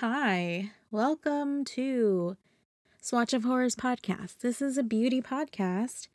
[0.00, 2.36] Hi, welcome to
[3.00, 4.40] Swatch of Horrors podcast.
[4.40, 6.08] This is a beauty podcast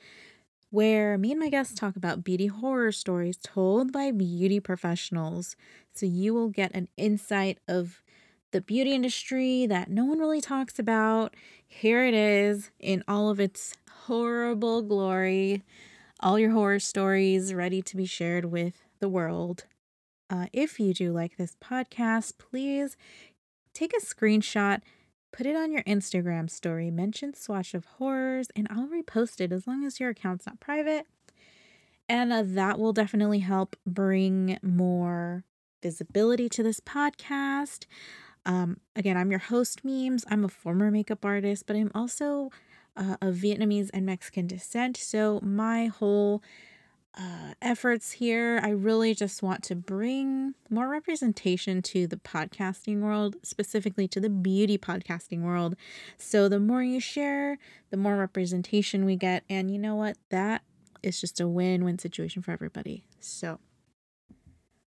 [0.70, 5.56] where me and my guests talk about beauty horror stories told by beauty professionals.
[5.96, 8.04] So you will get an insight of
[8.52, 11.34] the beauty industry that no one really talks about.
[11.68, 13.74] Here it is in all of its
[14.04, 15.64] horrible glory,
[16.20, 19.66] all your horror stories ready to be shared with the world.
[20.32, 22.96] Uh, if you do like this podcast, please
[23.74, 24.82] take a screenshot,
[25.32, 29.68] put it on your Instagram story, mention Swatch of Horrors, and I'll repost it as
[29.68, 31.08] long as your account's not private.
[32.10, 35.46] And uh, that will definitely help bring more
[35.82, 37.86] visibility to this podcast.
[38.46, 40.26] Um, again, I'm your host, Memes.
[40.30, 42.50] I'm a former makeup artist, but I'm also
[42.98, 44.98] uh, of Vietnamese and Mexican descent.
[44.98, 46.44] So my whole
[47.18, 48.60] uh, efforts here.
[48.64, 54.30] I really just want to bring more representation to the podcasting world, specifically to the
[54.30, 55.76] beauty podcasting world.
[56.18, 57.58] So the more you share,
[57.90, 59.44] the more representation we get.
[59.50, 60.18] And you know what?
[60.30, 60.64] That
[61.04, 63.04] is just a win win situation for everybody.
[63.20, 63.60] So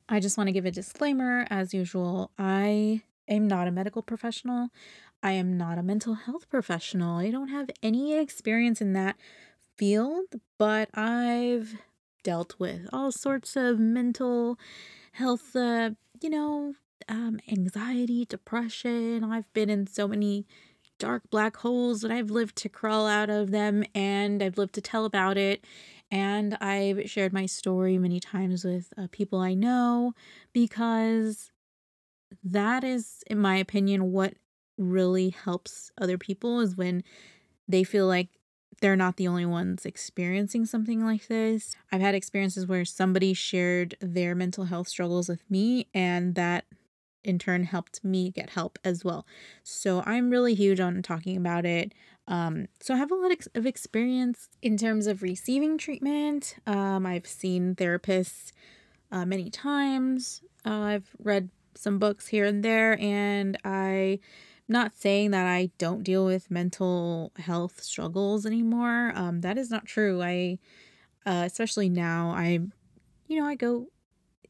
[0.09, 2.31] I just want to give a disclaimer as usual.
[2.39, 4.69] I am not a medical professional.
[5.23, 7.19] I am not a mental health professional.
[7.19, 9.17] I don't have any experience in that
[9.77, 10.27] field,
[10.59, 11.75] but I've
[12.25, 14.59] dealt with all sorts of mental
[15.13, 16.75] health, uh, you know,
[17.09, 19.23] um, anxiety, depression.
[19.23, 20.47] I've been in so many
[20.99, 24.81] dark black holes that I've lived to crawl out of them and I've lived to
[24.81, 25.65] tell about it.
[26.11, 30.15] And I've shared my story many times with uh, people I know
[30.53, 31.51] because
[32.43, 34.35] that is, in my opinion, what
[34.79, 37.03] really helps other people is when
[37.69, 38.29] they feel like
[38.81, 41.77] they're not the only ones experiencing something like this.
[41.93, 46.65] I've had experiences where somebody shared their mental health struggles with me, and that
[47.23, 49.27] in turn helped me get help as well.
[49.63, 51.93] So I'm really huge on talking about it.
[52.27, 56.57] Um, so I have a lot of experience in terms of receiving treatment.
[56.67, 58.53] Um, I've seen therapists
[59.11, 60.43] uh, many times.
[60.65, 64.21] Uh, I've read some books here and there, and I
[64.69, 69.13] not saying that I don't deal with mental health struggles anymore.
[69.15, 70.23] Um, that is not true.
[70.23, 70.59] I,
[71.27, 72.61] uh, especially now, I,
[73.27, 73.89] you know, I go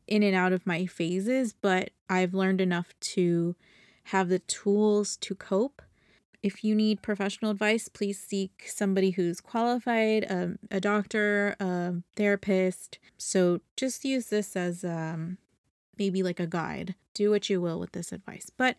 [0.06, 3.56] in and out of my phases, but I've learned enough to
[4.04, 5.82] have the tools to cope.
[6.42, 12.98] If you need professional advice, please seek somebody who's qualified, um, a doctor, a therapist.
[13.16, 15.38] So just use this as um,
[15.98, 16.94] maybe like a guide.
[17.14, 18.50] Do what you will with this advice.
[18.54, 18.76] But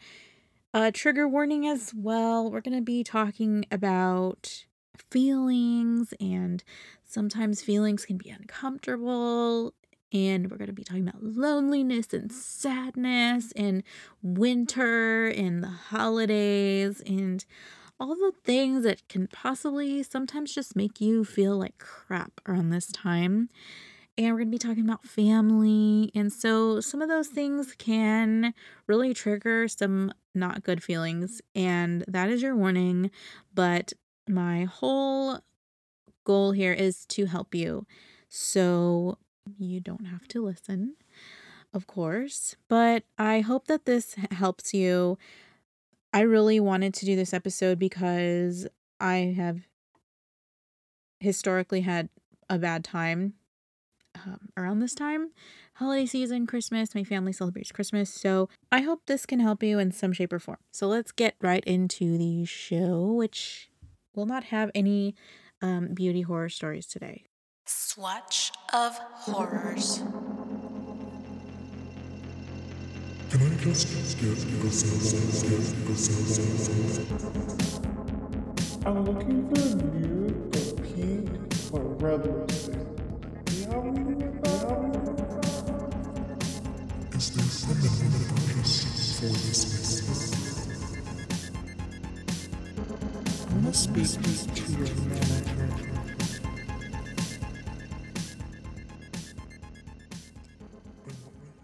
[0.75, 2.52] a trigger warning as well.
[2.52, 4.66] We're going to be talking about
[5.09, 6.62] feelings, and
[7.02, 9.74] sometimes feelings can be uncomfortable.
[10.12, 13.84] And we're going to be talking about loneliness and sadness and
[14.22, 17.46] winter and the holidays and
[17.97, 22.88] all the things that can possibly sometimes just make you feel like crap around this
[22.88, 23.50] time
[24.18, 26.12] and we're going to be talking about family.
[26.16, 28.53] And so some of those things can
[28.88, 33.12] really trigger some not good feelings, and that is your warning.
[33.53, 33.94] But
[34.28, 35.40] my whole
[36.24, 37.86] goal here is to help you.
[38.30, 39.18] So
[39.58, 40.96] you don't have to listen,
[41.74, 45.18] of course, but I hope that this helps you.
[46.14, 48.68] I really wanted to do this episode because
[49.00, 49.68] I have
[51.20, 52.09] historically had
[52.50, 53.34] a bad time
[54.26, 55.31] um, around this time.
[55.76, 58.09] Holiday season, Christmas, my family celebrates Christmas.
[58.09, 60.58] So I hope this can help you in some shape or form.
[60.72, 63.70] So let's get right into the show, which
[64.16, 65.16] will not have any
[65.62, 67.26] um, beauty horror stories today.
[67.66, 70.03] Swatch of Horrors.
[73.32, 74.36] Can I just get
[78.86, 81.30] I'm looking for a nude or pink
[81.74, 82.94] or red lipstick.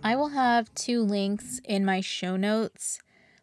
[0.03, 2.99] I will have two links in my show notes.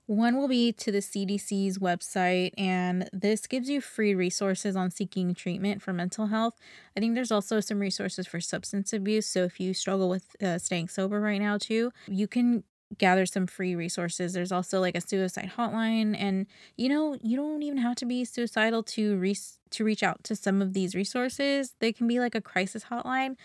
[0.09, 5.35] One will be to the CDC's website, and this gives you free resources on seeking
[5.35, 6.55] treatment for mental health.
[6.97, 9.27] I think there's also some resources for substance abuse.
[9.27, 12.65] So, if you struggle with uh, staying sober right now, too, you can
[12.97, 14.33] gather some free resources.
[14.33, 16.47] There's also like a suicide hotline, and
[16.79, 19.37] you know, you don't even have to be suicidal to re-
[19.73, 21.75] to reach out to some of these resources.
[21.81, 23.37] They can be like a crisis hotline.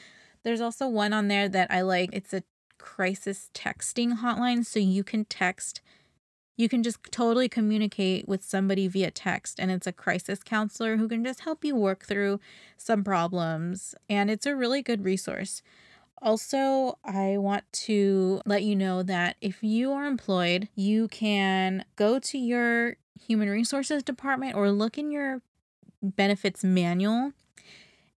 [0.43, 2.11] There's also one on there that I like.
[2.13, 2.43] It's a
[2.77, 5.81] crisis texting hotline, so you can text
[6.55, 11.07] you can just totally communicate with somebody via text and it's a crisis counselor who
[11.07, 12.39] can just help you work through
[12.77, 15.61] some problems and it's a really good resource.
[16.21, 22.17] Also i want to let you know that if you are employed you can go
[22.17, 25.41] to your human resources department or look in your
[26.01, 27.33] benefits manual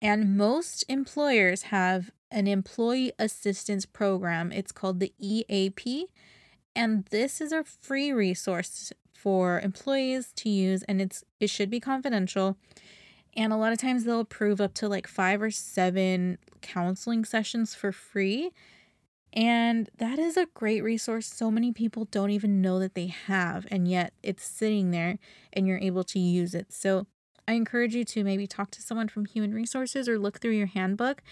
[0.03, 4.53] and most employers have an employee assistance program.
[4.53, 5.81] It's called the eap
[6.77, 11.81] and this is a free resource for employees to use and it's it should be
[11.81, 12.57] confidential.
[13.37, 17.75] And a lot of times they'll approve up to like 5 or 7 counseling sessions
[17.75, 18.53] for free.
[19.33, 23.67] And that is a great resource so many people don't even know that they have
[23.71, 25.19] and yet it's sitting there
[25.53, 26.73] and you're able to use it.
[26.73, 27.07] So
[27.47, 30.67] i encourage you to maybe talk to someone from human resources or look through your
[30.67, 31.23] handbook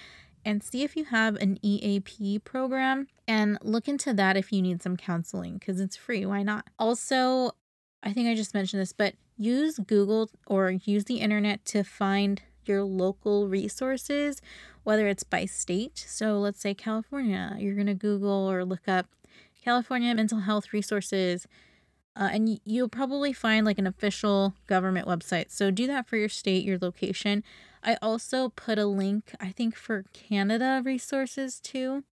[0.44, 4.83] and see if you have an EAP program and look into that if you need
[4.83, 6.27] some counseling because it's free.
[6.27, 6.69] Why not?
[6.79, 7.53] Also,
[8.03, 12.43] I think I just mentioned this, but use Google or use the internet to find
[12.65, 14.41] your local resources,
[14.85, 15.99] whether it's by state.
[16.06, 19.06] So let's say California, you're going to Google or look up
[19.65, 21.47] California mental health resources.
[22.14, 25.50] Uh, and you'll probably find like an official government website.
[25.50, 27.43] So do that for your state, your location.
[27.82, 32.05] I also put a link, I think, for Canada resources too.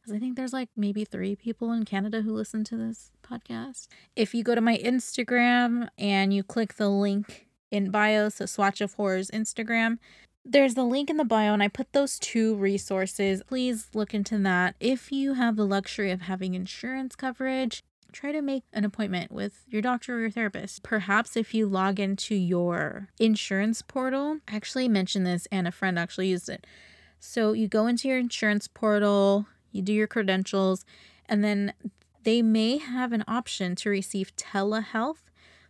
[0.00, 3.88] Because I think there's like maybe three people in Canada who listen to this podcast.
[4.14, 8.80] If you go to my Instagram and you click the link in bio, so Swatch
[8.80, 9.98] of Horrors Instagram,
[10.44, 13.42] there's the link in the bio, and I put those two resources.
[13.46, 14.74] Please look into that.
[14.78, 17.82] If you have the luxury of having insurance coverage,
[18.14, 20.82] try to make an appointment with your doctor or your therapist.
[20.82, 25.98] Perhaps if you log into your insurance portal, I actually mentioned this and a friend
[25.98, 26.66] actually used it.
[27.18, 30.84] So you go into your insurance portal, you do your credentials,
[31.26, 31.72] and then
[32.22, 35.22] they may have an option to receive telehealth.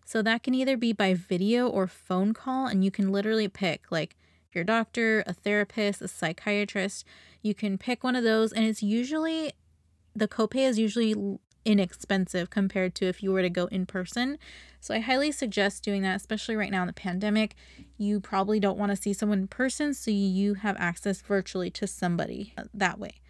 [0.04, 3.90] So that can either be by video or phone call, and you can literally pick
[3.90, 4.16] like
[4.52, 7.04] your doctor, a therapist, a psychiatrist.
[7.42, 9.52] You can pick one of those, and it's usually
[10.14, 14.38] the copay is usually inexpensive compared to if you were to go in person.
[14.80, 17.54] So I highly suggest doing that, especially right now in the pandemic.
[17.96, 21.86] You probably don't want to see someone in person, so you have access virtually to
[21.86, 23.20] somebody uh, that way.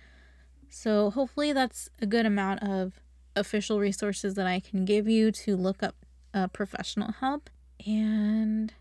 [0.69, 3.01] So hopefully that's a good amount of
[3.37, 5.95] official resources that I can give you to look up
[6.33, 7.51] uh, professional help.
[7.87, 8.75] And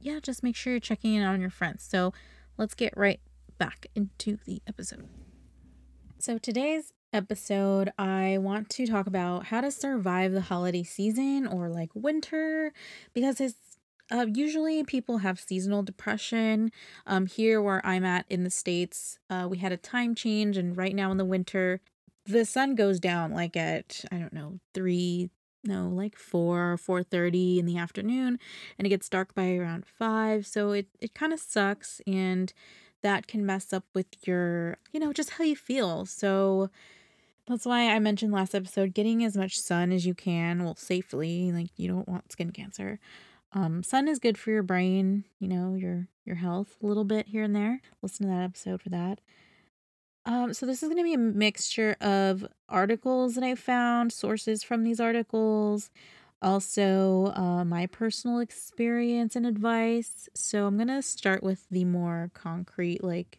[0.00, 1.82] yeah, just make sure you're checking in on your friends.
[1.82, 2.12] So
[2.56, 3.20] let's get right
[3.58, 5.08] back into the episode.
[6.18, 11.68] So today's episode, I want to talk about how to survive the holiday season or
[11.68, 12.72] like winter
[13.12, 13.56] because it's
[14.10, 16.72] uh, usually people have seasonal depression.
[17.06, 20.76] Um, here where I'm at in the States, uh, we had a time change, and
[20.76, 21.80] right now in the winter,
[22.26, 25.30] the sun goes down like at, I don't know, three,
[25.64, 28.38] no, like four, four thirty in the afternoon,
[28.78, 30.46] and it gets dark by around five.
[30.46, 32.52] So it, it kind of sucks and
[33.02, 36.04] that can mess up with your, you know, just how you feel.
[36.04, 36.68] So
[37.50, 41.50] that's why I mentioned last episode getting as much sun as you can, well, safely.
[41.52, 42.98] Like you don't want skin cancer.
[43.52, 47.26] Um, sun is good for your brain, you know, your your health a little bit
[47.28, 47.80] here and there.
[48.02, 49.20] Listen to that episode for that.
[50.26, 54.62] Um, so this is going to be a mixture of articles that I found, sources
[54.62, 55.90] from these articles,
[56.42, 60.28] also uh, my personal experience and advice.
[60.34, 63.38] So I'm going to start with the more concrete, like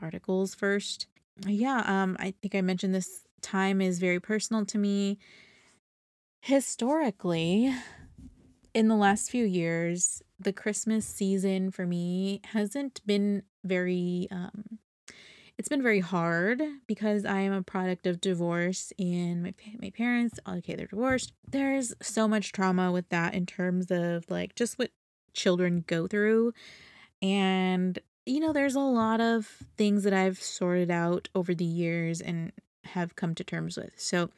[0.00, 1.06] articles first
[1.46, 5.18] yeah, um, I think I mentioned this time is very personal to me.
[6.42, 7.74] Historically,
[8.74, 14.78] in the last few years, the Christmas season for me hasn't been very um
[15.58, 20.40] it's been very hard because I am a product of divorce and my my parents
[20.48, 21.34] okay they're divorced.
[21.46, 24.90] There's so much trauma with that in terms of like just what
[25.34, 26.54] children go through
[27.20, 27.98] and
[28.30, 29.46] you know, there's a lot of
[29.76, 32.52] things that I've sorted out over the years and
[32.84, 33.94] have come to terms with.
[33.96, 34.30] So,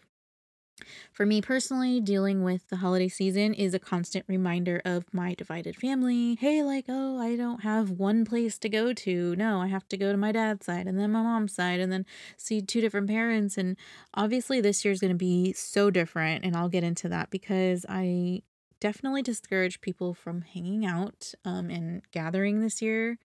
[1.12, 5.76] for me personally, dealing with the holiday season is a constant reminder of my divided
[5.76, 6.36] family.
[6.40, 9.36] Hey, like, oh, I don't have one place to go to.
[9.36, 11.92] No, I have to go to my dad's side and then my mom's side and
[11.92, 12.06] then
[12.36, 13.58] see two different parents.
[13.58, 13.76] And
[14.14, 16.44] obviously, this year is going to be so different.
[16.44, 18.42] And I'll get into that because I
[18.80, 23.18] definitely discourage people from hanging out um, and gathering this year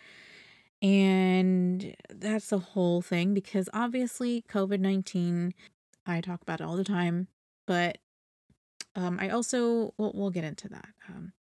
[0.82, 5.54] and that's the whole thing because obviously COVID 19,
[6.06, 7.28] I talk about it all the time,
[7.66, 7.98] but
[8.96, 10.90] um, I also, we'll, we'll get into that.
[11.08, 11.34] Um,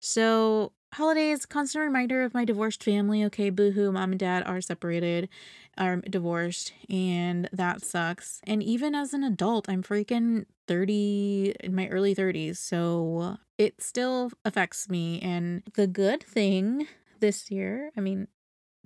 [0.00, 3.24] so holidays, constant reminder of my divorced family.
[3.24, 5.28] Okay, boohoo, mom and dad are separated,
[5.76, 8.40] are divorced, and that sucks.
[8.44, 14.30] And even as an adult, I'm freaking 30 in my early 30s, so it still
[14.44, 15.20] affects me.
[15.20, 16.86] And the good thing
[17.20, 18.28] this year, I mean,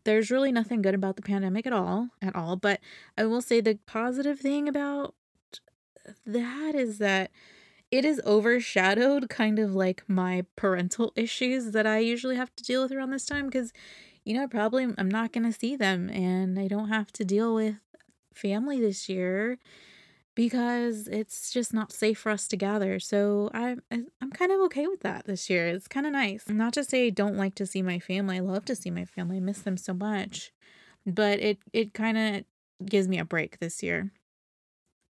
[0.04, 2.80] there's really nothing good about the pandemic at all, at all, but
[3.16, 5.14] I will say the positive thing about
[6.26, 7.30] that is that
[7.90, 12.82] it is overshadowed kind of like my parental issues that I usually have to deal
[12.82, 13.72] with around this time because
[14.24, 17.54] you know probably I'm not going to see them and I don't have to deal
[17.54, 17.76] with
[18.34, 19.58] family this year
[20.34, 22.98] because it's just not safe for us to gather.
[23.00, 25.68] So I'm I'm kind of okay with that this year.
[25.68, 26.48] It's kind of nice.
[26.48, 28.36] Not to say I don't like to see my family.
[28.36, 29.38] I love to see my family.
[29.38, 30.52] I miss them so much.
[31.06, 32.44] But it it kind of
[32.86, 34.12] gives me a break this year.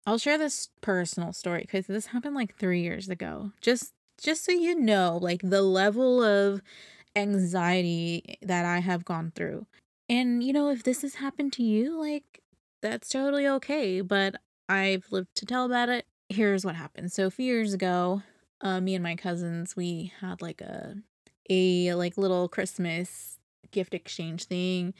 [0.06, 3.52] I'll share this personal story cuz this happened like 3 years ago.
[3.62, 6.62] Just just so you know like the level of
[7.16, 9.68] anxiety that I have gone through.
[10.10, 12.42] And you know if this has happened to you like
[12.82, 14.36] that's totally okay, but
[14.72, 16.06] I've lived to tell about it.
[16.30, 17.12] Here's what happened.
[17.12, 18.24] So a few years ago,
[18.62, 20.96] uh, me and my cousins, we had like a
[21.50, 23.38] a like little Christmas
[23.72, 24.94] gift exchange thing.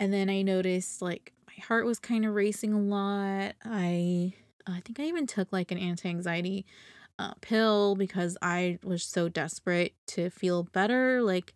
[0.00, 3.54] And then I noticed like my heart was kind of racing a lot.
[3.64, 4.34] I
[4.66, 6.66] I think I even took like an anti-anxiety
[7.18, 11.22] uh, pill because I was so desperate to feel better.
[11.22, 11.54] Like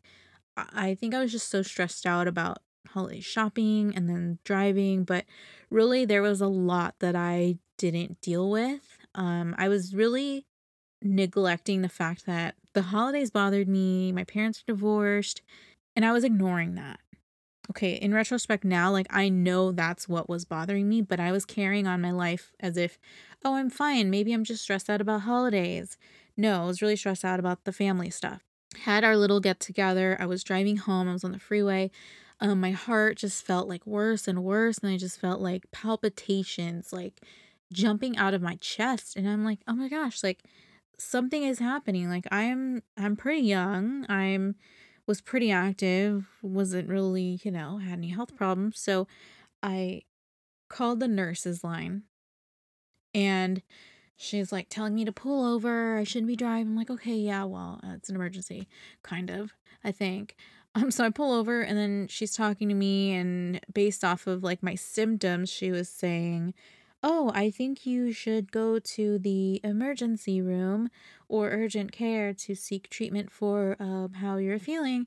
[0.56, 5.24] I think I was just so stressed out about holiday shopping and then driving, but
[5.70, 8.98] really there was a lot that I didn't deal with.
[9.14, 10.46] Um, I was really
[11.02, 15.42] neglecting the fact that the holidays bothered me, my parents are divorced,
[15.94, 17.00] and I was ignoring that.
[17.70, 21.44] Okay, in retrospect now, like I know that's what was bothering me, but I was
[21.44, 22.98] carrying on my life as if,
[23.44, 24.08] oh, I'm fine.
[24.08, 25.96] Maybe I'm just stressed out about holidays.
[26.36, 28.42] No, I was really stressed out about the family stuff.
[28.82, 30.16] Had our little get together.
[30.20, 31.08] I was driving home.
[31.08, 31.90] I was on the freeway.
[32.40, 36.92] Um, my heart just felt like worse and worse, and I just felt like palpitations,
[36.92, 37.20] like
[37.72, 39.16] jumping out of my chest.
[39.16, 40.42] And I'm like, oh my gosh, like
[40.98, 42.08] something is happening.
[42.10, 44.06] Like I'm I'm pretty young.
[44.08, 44.56] I'm
[45.06, 48.78] was pretty active, wasn't really, you know, had any health problems.
[48.78, 49.06] So
[49.62, 50.02] I
[50.68, 52.02] called the nurse's line
[53.14, 53.62] and
[54.16, 55.96] she's like telling me to pull over.
[55.96, 56.68] I shouldn't be driving.
[56.68, 58.68] I'm like, okay, yeah, well, it's an emergency,
[59.02, 59.52] kind of,
[59.84, 60.36] I think.
[60.76, 64.44] Um, so I pull over and then she's talking to me, and based off of
[64.44, 66.52] like my symptoms, she was saying,
[67.02, 70.90] Oh, I think you should go to the emergency room
[71.28, 75.06] or urgent care to seek treatment for um, how you're feeling.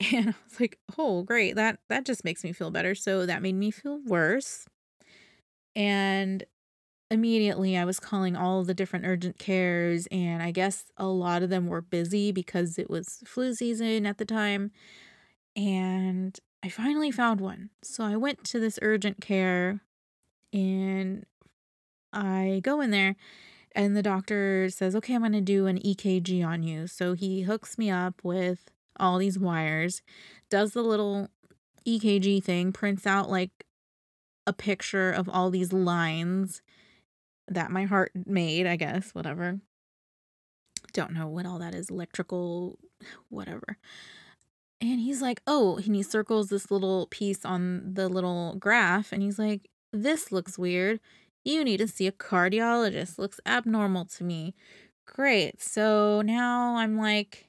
[0.12, 1.54] And I was like, "Oh, great.
[1.54, 4.66] That that just makes me feel better." So that made me feel worse.
[5.76, 6.44] And
[7.12, 11.50] immediately I was calling all the different urgent cares and I guess a lot of
[11.50, 14.70] them were busy because it was flu season at the time.
[15.54, 17.70] And I finally found one.
[17.82, 19.80] So I went to this urgent care
[20.52, 21.26] and
[22.12, 23.16] I go in there
[23.74, 27.42] and the doctor says, "Okay, I'm going to do an EKG on you." So he
[27.42, 30.02] hooks me up with all these wires,
[30.50, 31.28] does the little
[31.86, 33.64] EKG thing, prints out like
[34.46, 36.62] a picture of all these lines
[37.54, 39.60] that my heart made, I guess, whatever.
[40.92, 42.78] Don't know what all that is, electrical,
[43.28, 43.78] whatever.
[44.80, 49.22] And he's like, "Oh," and he circles this little piece on the little graph and
[49.22, 51.00] he's like, "This looks weird.
[51.44, 53.18] You need to see a cardiologist.
[53.18, 54.54] Looks abnormal to me."
[55.06, 55.60] Great.
[55.62, 57.48] So now I'm like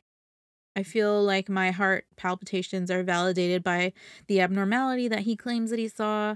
[0.76, 3.94] I feel like my heart palpitations are validated by
[4.28, 6.36] the abnormality that he claims that he saw.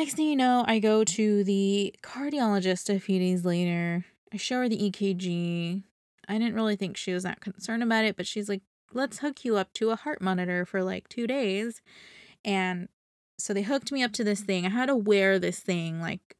[0.00, 4.06] Next thing you know, I go to the cardiologist a few days later.
[4.32, 5.82] I show her the EKG.
[6.26, 8.62] I didn't really think she was that concerned about it, but she's like,
[8.94, 11.82] let's hook you up to a heart monitor for like two days.
[12.46, 12.88] And
[13.38, 14.64] so they hooked me up to this thing.
[14.64, 16.34] I had to wear this thing like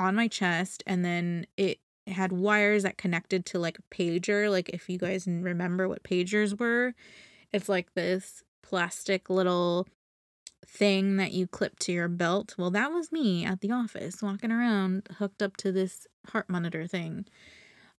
[0.00, 4.50] on my chest, and then it had wires that connected to like a pager.
[4.50, 6.92] Like, if you guys remember what pagers were,
[7.52, 9.86] it's like this plastic little
[10.66, 12.54] thing that you clip to your belt.
[12.58, 16.86] Well, that was me at the office walking around hooked up to this heart monitor
[16.86, 17.26] thing.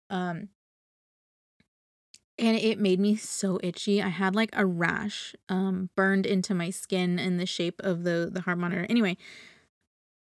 [0.10, 0.50] Um
[2.40, 4.02] and it made me so itchy.
[4.02, 8.30] I had like a rash um burned into my skin in the shape of the
[8.32, 8.86] the heart monitor.
[8.90, 9.18] Anyway,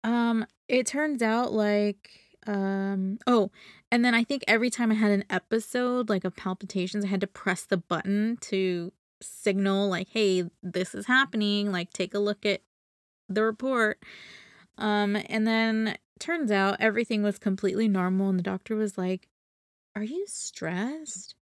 [0.03, 2.11] um it turns out like
[2.47, 3.51] um oh,
[3.91, 7.21] and then I think every time I had an episode like of palpitations, I had
[7.23, 8.93] to press the button to
[9.25, 11.73] signal like, "Hey, this is happening.
[11.73, 12.63] Like take a look at
[13.29, 14.03] the report."
[14.79, 19.29] Um and then turns out everything was completely normal and the doctor was like,
[19.97, 21.37] "Are you stressed?"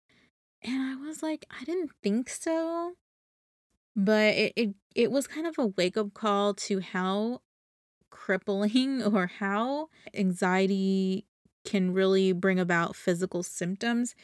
[0.64, 2.96] And I was like, I didn't think so.
[3.96, 7.42] But it, it, it was kind of a wake up call to how
[8.12, 11.26] crippling or how anxiety
[11.66, 14.16] can really bring about physical symptoms.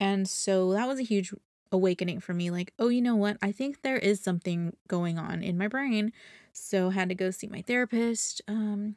[0.00, 1.32] And so that was a huge
[1.72, 3.36] awakening for me like, oh, you know what?
[3.42, 6.12] I think there is something going on in my brain.
[6.52, 8.96] So had to go see my therapist um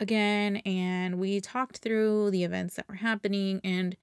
[0.00, 3.96] again and we talked through the events that were happening and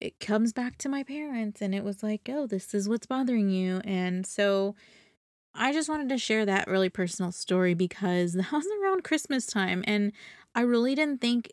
[0.00, 3.50] it comes back to my parents and it was like, "Oh, this is what's bothering
[3.50, 4.74] you." And so
[5.54, 9.84] I just wanted to share that really personal story because that was around Christmas time
[9.86, 10.12] and
[10.54, 11.52] I really didn't think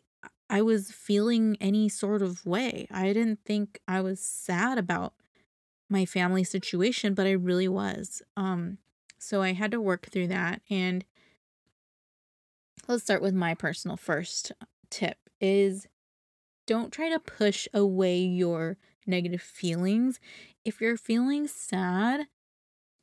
[0.50, 2.86] I was feeling any sort of way.
[2.90, 5.14] I didn't think I was sad about
[5.90, 8.22] my family situation, but I really was.
[8.36, 8.78] Um
[9.18, 11.04] so I had to work through that and
[12.88, 14.52] let's start with my personal first
[14.90, 15.86] tip is
[16.66, 20.20] don't try to push away your negative feelings.
[20.64, 22.26] If you're feeling sad,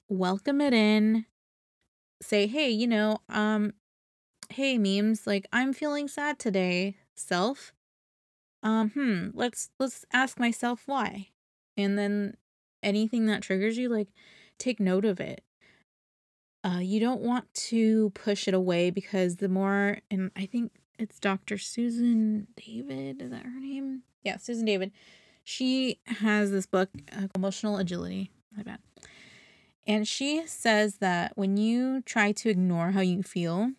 [0.09, 1.25] welcome it in.
[2.21, 3.73] Say, "Hey, you know, um
[4.51, 7.73] hey memes, like I'm feeling sad today, self.
[8.63, 11.29] Um hmm, let's let's ask myself why."
[11.77, 12.37] And then
[12.87, 14.07] anything that triggers you, like
[14.57, 15.43] take note of it.
[16.63, 21.19] Uh you don't want to push it away because the more and I think it's
[21.19, 21.57] Dr.
[21.57, 24.03] Susan David, is that her name?
[24.23, 24.91] Yeah, Susan David.
[25.43, 28.31] She has this book, uh, Emotional Agility.
[28.55, 28.79] My bad.
[29.85, 33.71] And she says that when you try to ignore how you feel,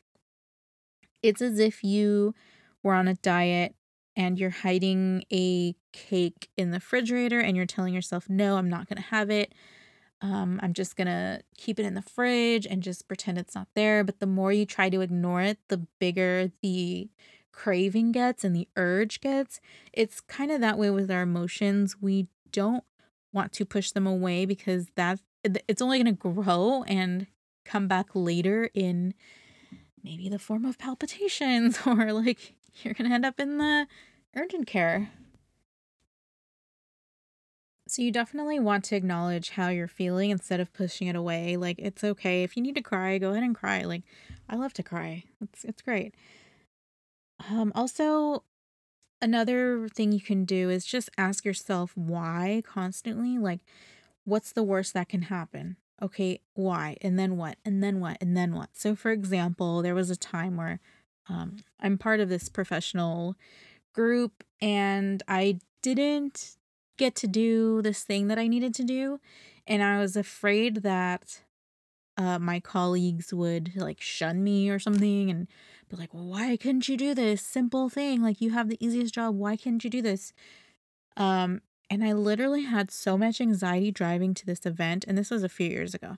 [1.22, 2.34] it's as if you
[2.82, 3.74] were on a diet
[4.18, 8.88] and you're hiding a cake in the refrigerator and you're telling yourself, no, I'm not
[8.88, 9.54] going to have it.
[10.20, 13.68] Um, I'm just going to keep it in the fridge and just pretend it's not
[13.76, 14.02] there.
[14.02, 17.08] But the more you try to ignore it, the bigger the
[17.52, 19.60] craving gets and the urge gets.
[19.92, 21.96] It's kind of that way with our emotions.
[22.00, 22.82] We don't
[23.32, 27.28] want to push them away because that's it's only going to grow and
[27.64, 29.14] come back later in
[30.02, 32.54] maybe the form of palpitations or like
[32.84, 33.86] you're going to end up in the
[34.36, 35.10] urgent care.
[37.88, 41.56] So you definitely want to acknowledge how you're feeling instead of pushing it away.
[41.56, 43.82] Like it's okay if you need to cry, go ahead and cry.
[43.82, 44.02] Like
[44.48, 45.24] I love to cry.
[45.40, 46.14] It's it's great.
[47.48, 48.44] Um also
[49.22, 53.38] another thing you can do is just ask yourself why constantly.
[53.38, 53.60] Like
[54.24, 55.76] what's the worst that can happen?
[56.02, 56.98] Okay, why?
[57.00, 57.56] And then what?
[57.64, 58.18] And then what?
[58.20, 58.70] And then what?
[58.74, 60.78] So for example, there was a time where
[61.28, 63.36] um I'm part of this professional
[63.92, 66.56] group and I didn't
[66.96, 69.20] get to do this thing that I needed to do.
[69.66, 71.42] And I was afraid that
[72.16, 75.46] uh, my colleagues would like shun me or something and
[75.88, 78.22] be like, well, why couldn't you do this simple thing?
[78.22, 79.36] Like, you have the easiest job.
[79.36, 80.32] Why can't you do this?
[81.16, 85.04] Um, and I literally had so much anxiety driving to this event.
[85.06, 86.16] And this was a few years ago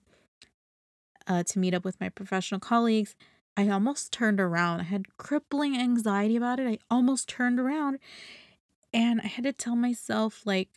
[1.27, 3.14] uh, to meet up with my professional colleagues.
[3.56, 4.80] I almost turned around.
[4.80, 6.66] I had crippling anxiety about it.
[6.66, 7.98] I almost turned around
[8.92, 10.68] and I had to tell myself, like,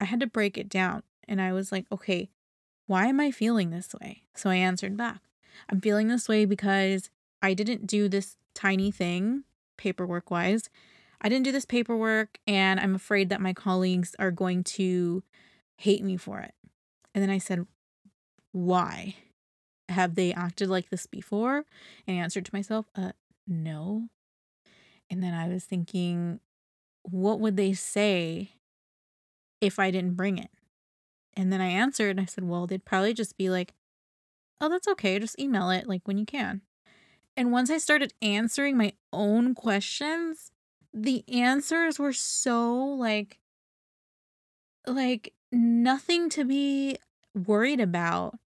[0.00, 1.02] I had to break it down.
[1.26, 2.30] And I was like, okay,
[2.86, 4.22] why am I feeling this way?
[4.34, 5.20] So I answered back,
[5.68, 7.10] I'm feeling this way because
[7.42, 9.44] I didn't do this tiny thing,
[9.76, 10.70] paperwork wise.
[11.20, 15.22] I didn't do this paperwork, and I'm afraid that my colleagues are going to
[15.76, 16.54] hate me for it.
[17.14, 17.66] And then I said,
[18.52, 19.16] why?
[19.88, 21.64] Have they acted like this before?
[22.06, 23.12] And I answered to myself, uh,
[23.46, 24.08] no.
[25.10, 26.40] And then I was thinking,
[27.02, 28.50] what would they say
[29.60, 30.50] if I didn't bring it?
[31.34, 33.74] And then I answered and I said, well, they'd probably just be like,
[34.60, 35.18] oh, that's okay.
[35.18, 36.62] Just email it like when you can.
[37.36, 40.50] And once I started answering my own questions,
[40.92, 43.38] the answers were so like,
[44.86, 46.96] like nothing to be
[47.34, 48.38] worried about.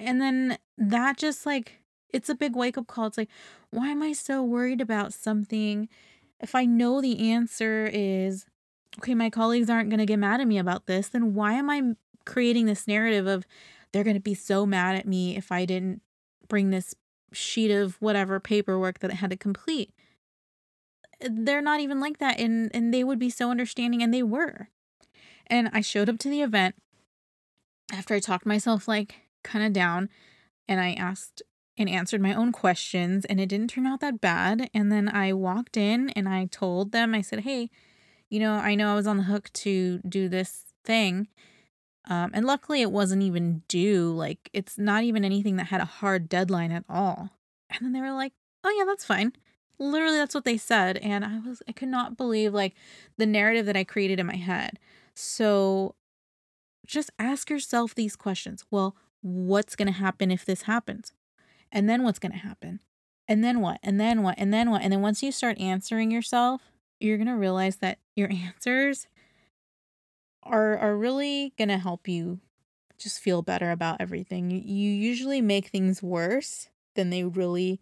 [0.00, 1.80] And then that just like,
[2.12, 3.06] it's a big wake up call.
[3.06, 3.30] It's like,
[3.70, 5.88] why am I so worried about something
[6.40, 8.46] if I know the answer is,
[8.98, 11.70] okay, my colleagues aren't going to get mad at me about this, then why am
[11.70, 11.82] I
[12.24, 13.46] creating this narrative of
[13.92, 16.02] they're going to be so mad at me if I didn't
[16.48, 16.94] bring this
[17.32, 19.92] sheet of whatever paperwork that I had to complete?
[21.20, 24.68] They're not even like that and and they would be so understanding and they were.
[25.46, 26.76] And I showed up to the event
[27.92, 30.08] after I talked myself like kind of down
[30.68, 31.42] and I asked
[31.76, 35.32] and answered my own questions and it didn't turn out that bad and then I
[35.32, 37.70] walked in and I told them I said, "Hey,
[38.28, 41.28] you know, I know I was on the hook to do this thing."
[42.06, 45.86] Um and luckily it wasn't even due, like it's not even anything that had a
[45.86, 47.30] hard deadline at all.
[47.70, 48.32] And then they were like,
[48.64, 49.32] "Oh yeah, that's fine."
[49.80, 52.74] literally that's what they said and I was I could not believe like
[53.16, 54.78] the narrative that I created in my head.
[55.14, 55.94] So
[56.86, 58.64] just ask yourself these questions.
[58.70, 61.12] Well, what's going to happen if this happens?
[61.72, 62.80] And then what's going to happen?
[63.28, 63.78] And then what?
[63.82, 64.34] And then what?
[64.38, 64.82] And then what?
[64.82, 66.62] And then once you start answering yourself,
[66.98, 69.06] you're going to realize that your answers
[70.42, 72.40] are are really going to help you
[72.98, 74.50] just feel better about everything.
[74.50, 77.80] You, you usually make things worse than they really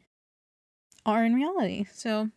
[1.04, 1.86] are in reality.
[1.92, 2.30] So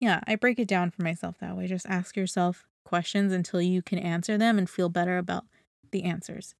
[0.00, 1.66] yeah, I break it down for myself that way.
[1.68, 5.44] Just ask yourself questions until you can answer them and feel better about
[5.92, 6.54] the answers.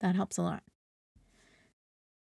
[0.00, 0.62] That helps a lot.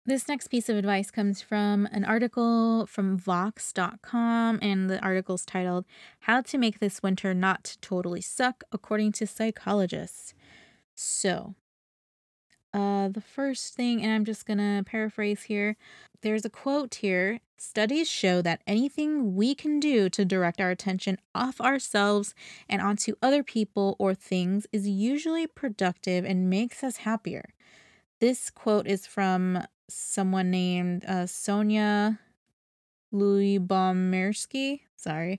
[0.06, 5.84] This next piece of advice comes from an article from Vox.com, and the article's titled
[6.20, 10.34] How to Make This Winter Not Totally Suck, according to psychologists.
[10.94, 11.54] So,
[12.72, 15.76] uh, the first thing, and I'm just gonna paraphrase here
[16.22, 21.18] there's a quote here Studies show that anything we can do to direct our attention
[21.34, 22.34] off ourselves
[22.70, 27.50] and onto other people or things is usually productive and makes us happier.
[28.18, 32.18] This quote is from someone named uh, Sonja
[33.12, 35.38] Lyubomirsky, sorry,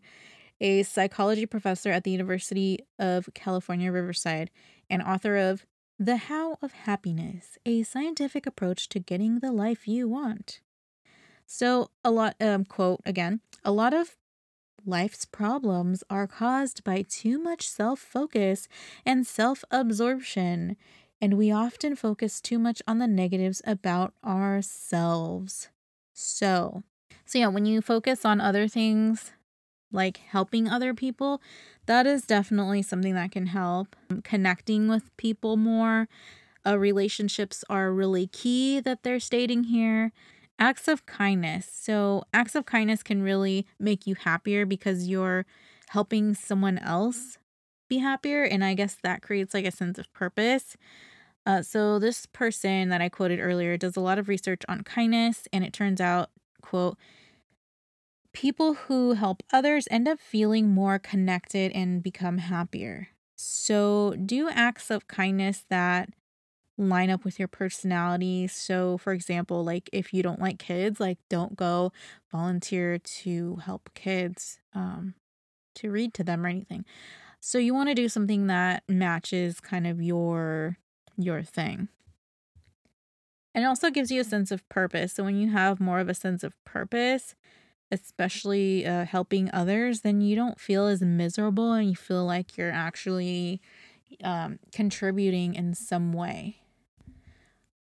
[0.60, 4.52] a psychology professor at the University of California, Riverside,
[4.92, 5.66] and author of
[6.02, 10.60] The How of Happiness, a scientific approach to getting the life you want.
[11.46, 14.16] So, a lot, um, quote again, a lot of
[14.84, 18.68] life's problems are caused by too much self focus
[19.06, 20.76] and self absorption,
[21.22, 25.70] and we often focus too much on the negatives about ourselves.
[26.16, 26.82] So,
[27.28, 29.34] so yeah, when you focus on other things
[29.92, 31.42] like helping other people,
[31.86, 33.96] that is definitely something that can help.
[34.24, 36.08] Connecting with people more,
[36.66, 40.12] uh, relationships are really key that they're stating here
[40.62, 41.68] acts of kindness.
[41.74, 45.46] So, acts of kindness can really make you happier because you're
[45.90, 47.40] helping someone else
[47.90, 48.44] be happier.
[48.44, 50.78] And I guess that creates like a sense of purpose.
[51.48, 55.48] Uh, so, this person that I quoted earlier does a lot of research on kindness,
[55.52, 56.30] and it turns out,
[56.62, 56.98] quote,
[58.34, 63.10] people who help others end up feeling more connected and become happier.
[63.36, 66.10] So, do acts of kindness that
[66.78, 68.48] line up with your personality.
[68.48, 71.92] So, for example, like if you don't like kids, like don't go
[72.32, 75.16] volunteer to help kids um
[75.76, 76.86] to read to them or anything.
[77.40, 80.78] So you want to do something that matches kind of your
[81.18, 81.88] your thing.
[83.54, 85.14] And it also gives you a sense of purpose.
[85.14, 87.36] So when you have more of a sense of purpose,
[87.92, 92.72] especially uh, helping others, then you don't feel as miserable and you feel like you're
[92.72, 93.62] actually
[94.24, 96.58] um, contributing in some way.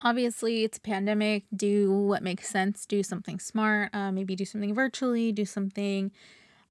[0.03, 1.45] Obviously, it's a pandemic.
[1.55, 2.87] Do what makes sense.
[2.87, 3.95] Do something smart.
[3.95, 5.33] Uh, maybe do something virtually.
[5.33, 6.13] Do something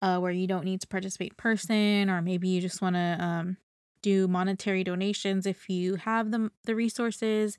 [0.01, 3.17] uh, where you don't need to participate in person, or maybe you just want to
[3.19, 3.57] um,
[4.01, 7.57] do monetary donations if you have the the resources,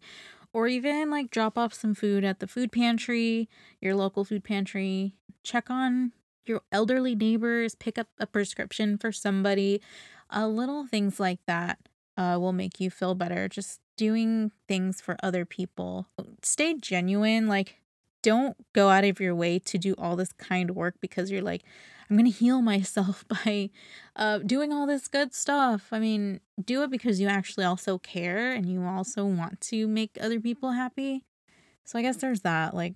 [0.57, 3.47] or even like drop off some food at the food pantry,
[3.79, 5.12] your local food pantry.
[5.42, 6.12] Check on
[6.47, 7.75] your elderly neighbors.
[7.75, 9.83] Pick up a prescription for somebody.
[10.35, 11.79] Uh, little things like that
[12.16, 13.49] uh, will make you feel better.
[13.49, 16.09] Just doing things for other people.
[16.42, 17.47] Stay genuine.
[17.49, 17.77] Like,
[18.26, 21.62] don't go out of your way to do all this kind work because you're like,
[22.10, 23.70] I'm going to heal myself by
[24.16, 25.86] uh, doing all this good stuff.
[25.92, 30.18] I mean, do it because you actually also care and you also want to make
[30.20, 31.22] other people happy.
[31.84, 32.74] So I guess there's that.
[32.74, 32.94] Like,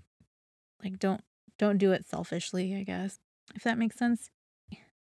[0.83, 1.23] like don't
[1.59, 2.75] don't do it selfishly.
[2.75, 3.21] I guess
[3.55, 4.31] if that makes sense.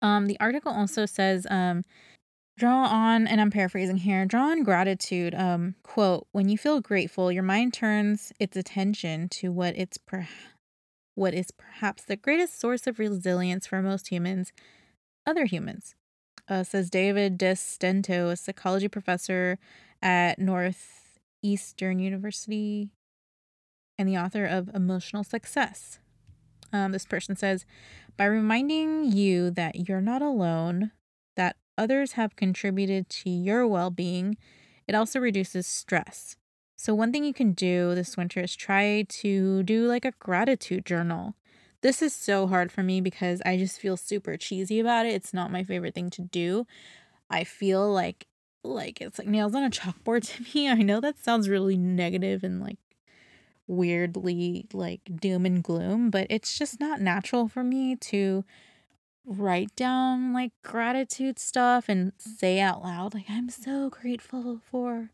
[0.03, 1.83] Um, the article also says um,
[2.61, 7.33] draw on and i'm paraphrasing here draw on gratitude um quote when you feel grateful
[7.33, 10.29] your mind turns its attention to what it's per-
[11.15, 14.53] what is perhaps the greatest source of resilience for most humans
[15.27, 15.95] other humans
[16.49, 19.59] uh, says david DeSteno a psychology professor
[20.03, 22.91] at northeastern university
[24.01, 25.99] and the author of emotional success.
[26.73, 27.67] Um, this person says
[28.17, 30.93] by reminding you that you're not alone
[31.37, 34.37] that others have contributed to your well being,
[34.87, 36.37] it also reduces stress.
[36.77, 40.85] So, one thing you can do this winter is try to do like a gratitude
[40.85, 41.35] journal.
[41.83, 45.15] This is so hard for me because I just feel super cheesy about it.
[45.15, 46.67] It's not my favorite thing to do.
[47.31, 48.27] I feel like
[48.63, 50.69] like it's like nails on a chalkboard to me.
[50.69, 52.79] I know that sounds really negative and like
[53.67, 58.45] weirdly like doom and gloom, but it's just not natural for me to
[59.27, 65.11] write down like gratitude stuff and say out loud like I'm so grateful for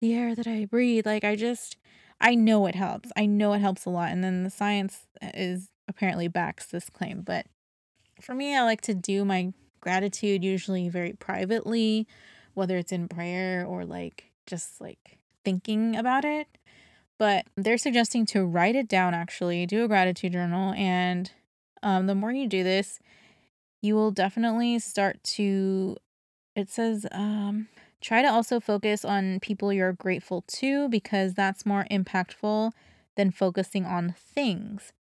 [0.00, 1.06] the air that I breathe.
[1.06, 1.76] Like I just
[2.20, 3.10] I know it helps.
[3.16, 6.90] I know it helps a lot and then the science uh, is apparently backs this
[6.90, 7.22] claim.
[7.22, 7.46] But
[8.20, 12.06] for me, I like to do my gratitude usually very privately,
[12.54, 16.48] whether it's in prayer or like just like thinking about it.
[17.18, 20.74] But they're suggesting to write it down actually, do a gratitude journal.
[20.74, 21.30] And
[21.82, 22.98] um, the more you do this,
[23.82, 25.96] you will definitely start to,
[26.54, 27.68] it says, um,
[28.00, 32.72] try to also focus on people you're grateful to because that's more impactful
[33.16, 34.92] than focusing on things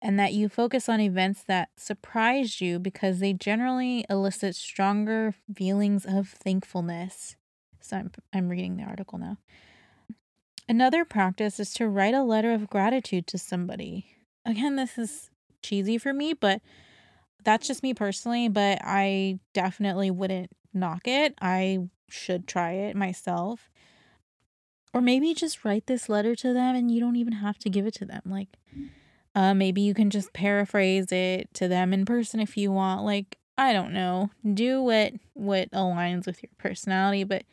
[0.00, 6.06] and that you focus on events that surprised you because they generally elicit stronger feelings
[6.06, 7.36] of thankfulness.
[7.80, 9.38] So I'm, I'm reading the article now.
[10.68, 14.16] Another practice is to write a letter of gratitude to somebody.
[14.44, 15.30] Again, this is
[15.62, 16.60] cheesy for me, but
[17.44, 18.48] that's just me personally.
[18.48, 21.34] But I definitely wouldn't knock it.
[21.40, 23.70] I should try it myself.
[24.94, 27.86] Or maybe just write this letter to them and you don't even have to give
[27.86, 28.22] it to them.
[28.24, 28.48] Like,
[29.34, 33.04] uh, maybe you can just paraphrase it to them in person if you want.
[33.04, 34.30] Like, I don't know.
[34.54, 37.44] Do what what aligns with your personality, but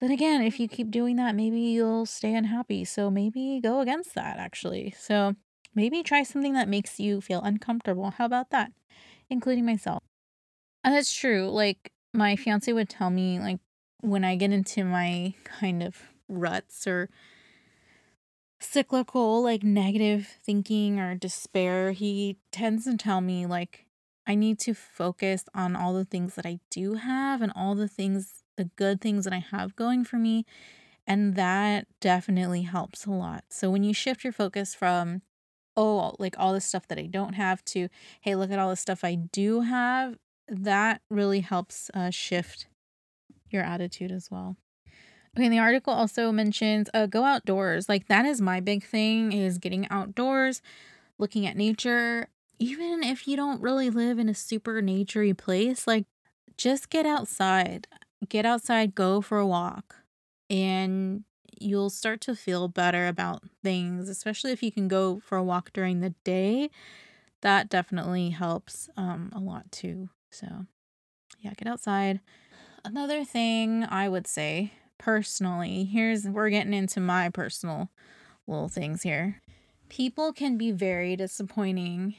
[0.00, 2.84] then again, if you keep doing that, maybe you'll stay unhappy.
[2.84, 4.94] So maybe go against that actually.
[4.98, 5.34] So
[5.74, 8.10] maybe try something that makes you feel uncomfortable.
[8.10, 8.72] How about that?
[9.28, 10.02] Including myself.
[10.82, 11.48] And it's true.
[11.48, 13.60] Like my fiance would tell me like
[14.00, 15.96] when I get into my kind of
[16.28, 17.10] ruts or
[18.60, 23.86] cyclical like negative thinking or despair, he tends to tell me like
[24.26, 27.88] I need to focus on all the things that I do have and all the
[27.88, 30.44] things the good things that I have going for me.
[31.06, 33.44] And that definitely helps a lot.
[33.48, 35.22] So when you shift your focus from,
[35.80, 37.88] oh, like all the stuff that I don't have to,
[38.20, 40.16] hey, look at all the stuff I do have,
[40.48, 42.66] that really helps uh, shift
[43.50, 44.56] your attitude as well.
[45.36, 47.88] Okay, and the article also mentions uh, go outdoors.
[47.88, 50.60] Like that is my big thing is getting outdoors,
[51.18, 52.28] looking at nature.
[52.58, 56.04] Even if you don't really live in a super naturey place, like
[56.58, 57.86] just get outside
[58.28, 59.96] get outside, go for a walk,
[60.48, 61.24] and
[61.60, 65.72] you'll start to feel better about things, especially if you can go for a walk
[65.72, 66.70] during the day.
[67.42, 70.08] That definitely helps um, a lot too.
[70.30, 70.66] So,
[71.38, 72.20] yeah, get outside.
[72.84, 77.90] Another thing I would say personally, here's we're getting into my personal
[78.46, 79.40] little things here.
[79.88, 82.14] People can be very disappointing,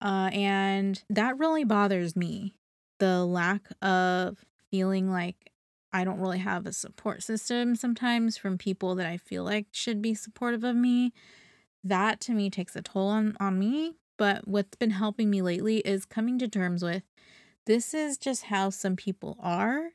[0.00, 2.54] uh, and that really bothers me.
[2.98, 5.49] The lack of feeling like
[5.92, 10.00] I don't really have a support system sometimes from people that I feel like should
[10.00, 11.12] be supportive of me.
[11.82, 13.96] That to me takes a toll on, on me.
[14.16, 17.02] But what's been helping me lately is coming to terms with
[17.66, 19.90] this is just how some people are.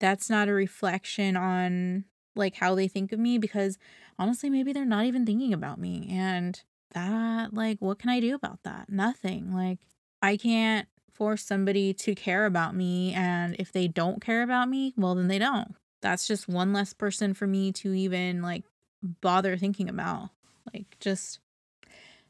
[0.00, 2.04] That's not a reflection on
[2.36, 3.78] like how they think of me because
[4.18, 6.08] honestly, maybe they're not even thinking about me.
[6.10, 6.62] And
[6.92, 8.88] that, like, what can I do about that?
[8.88, 9.52] Nothing.
[9.52, 9.80] Like,
[10.22, 13.12] I can't force somebody to care about me.
[13.12, 15.74] And if they don't care about me, well, then they don't.
[16.00, 18.64] That's just one less person for me to even like
[19.02, 20.30] bother thinking about.
[20.72, 21.40] Like, just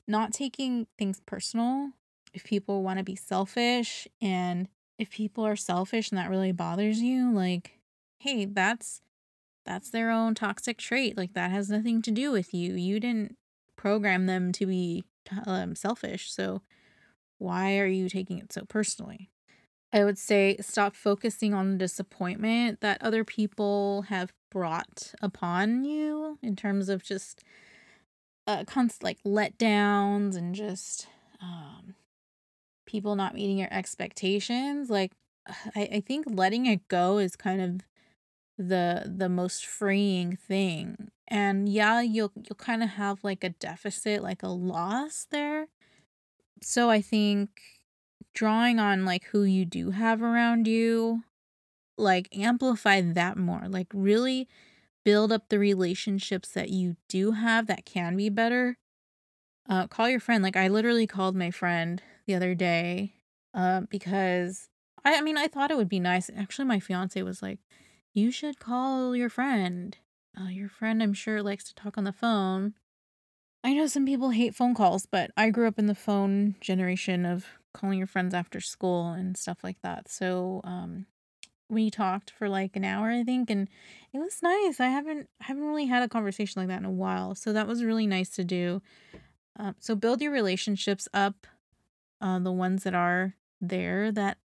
[0.06, 1.90] not taking things personal.
[2.32, 7.00] If people want to be selfish and if people are selfish and that really bothers
[7.00, 7.78] you, like,
[8.18, 9.02] hey, that's
[9.64, 11.16] that's their own toxic trait.
[11.16, 12.74] Like that has nothing to do with you.
[12.74, 13.36] You didn't
[13.76, 15.04] program them to be
[15.46, 16.32] um, selfish.
[16.32, 16.62] So
[17.38, 19.30] why are you taking it so personally?
[19.92, 26.38] I would say stop focusing on the disappointment that other people have brought upon you
[26.42, 27.42] in terms of just
[28.46, 31.06] uh const like letdowns and just
[31.40, 31.94] um
[32.86, 34.90] people not meeting your expectations.
[34.90, 35.12] Like
[35.76, 37.80] I, I think letting it go is kind of
[38.58, 41.08] the the most freeing thing.
[41.28, 45.68] And yeah, you'll you'll kind of have like a deficit, like a loss there
[46.62, 47.62] so I think
[48.34, 51.22] drawing on like who you do have around you,
[51.96, 53.66] like amplify that more.
[53.68, 54.48] Like really
[55.04, 58.76] build up the relationships that you do have that can be better.
[59.68, 60.42] Uh, call your friend.
[60.42, 63.14] Like I literally called my friend the other day
[63.54, 64.68] uh, because
[65.04, 66.30] I, I mean I thought it would be nice.
[66.36, 67.58] Actually, my fiance was like,
[68.14, 69.96] "You should call your friend.
[70.38, 72.74] Uh, your friend, I'm sure, likes to talk on the phone."
[73.64, 77.26] I know some people hate phone calls, but I grew up in the phone generation
[77.26, 80.08] of calling your friends after school and stuff like that.
[80.08, 81.06] So, um,
[81.68, 83.68] we talked for like an hour, I think, and
[84.12, 84.80] it was nice.
[84.80, 87.84] I haven't haven't really had a conversation like that in a while, so that was
[87.84, 88.80] really nice to do.
[89.58, 91.46] Um, so build your relationships up,
[92.20, 94.38] uh, the ones that are there that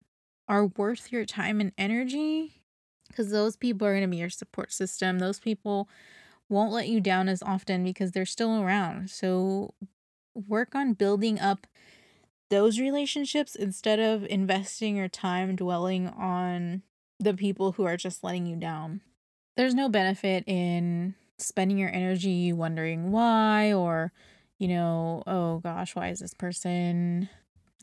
[0.49, 2.63] are worth your time and energy,
[3.09, 5.19] because those people are going to be your support system.
[5.19, 5.89] Those people
[6.53, 9.11] won't let you down as often because they're still around.
[9.11, 9.75] So
[10.35, 11.67] work on building up
[12.51, 16.83] those relationships instead of investing your time dwelling on
[17.19, 19.01] the people who are just letting you down.
[19.57, 24.13] There's no benefit in spending your energy wondering why or,
[24.59, 27.29] you know, oh gosh, why is this person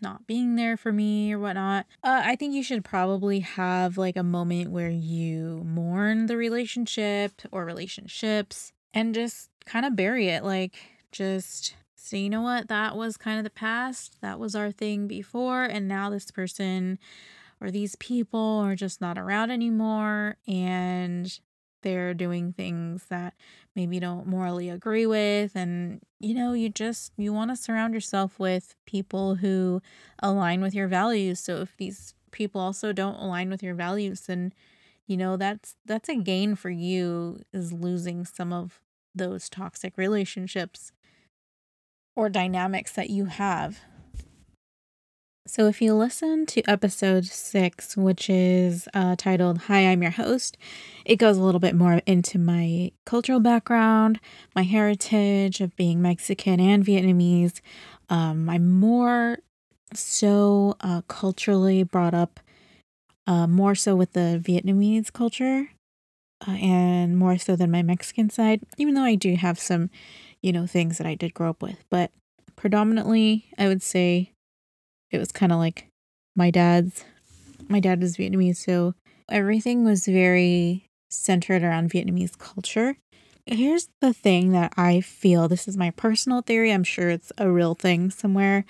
[0.01, 1.85] not being there for me or whatnot.
[2.03, 7.41] Uh, I think you should probably have like a moment where you mourn the relationship
[7.51, 10.43] or relationships and just kind of bury it.
[10.43, 10.77] Like,
[11.11, 14.17] just say, you know what, that was kind of the past.
[14.21, 15.63] That was our thing before.
[15.63, 16.97] And now this person
[17.61, 20.37] or these people are just not around anymore.
[20.47, 21.39] And
[21.81, 23.33] they're doing things that
[23.75, 27.93] maybe you don't morally agree with and you know you just you want to surround
[27.93, 29.81] yourself with people who
[30.21, 31.39] align with your values.
[31.39, 34.53] So if these people also don't align with your values then
[35.07, 38.79] you know that's that's a gain for you is losing some of
[39.15, 40.91] those toxic relationships
[42.15, 43.79] or dynamics that you have
[45.49, 50.57] so, if you listen to episode six, which is uh, titled Hi, I'm Your Host,
[51.05, 54.19] it goes a little bit more into my cultural background,
[54.55, 57.61] my heritage of being Mexican and Vietnamese.
[58.09, 59.39] Um, I'm more
[59.91, 62.39] so uh, culturally brought up,
[63.25, 65.71] uh, more so with the Vietnamese culture
[66.47, 69.89] uh, and more so than my Mexican side, even though I do have some,
[70.43, 71.83] you know, things that I did grow up with.
[71.89, 72.11] But
[72.55, 74.33] predominantly, I would say
[75.11, 75.87] it was kind of like
[76.35, 77.03] my dad's
[77.67, 78.95] my dad is Vietnamese, so
[79.29, 82.97] everything was very centered around Vietnamese culture.
[83.45, 86.71] Here's the thing that I feel this is my personal theory.
[86.71, 88.65] I'm sure it's a real thing somewhere.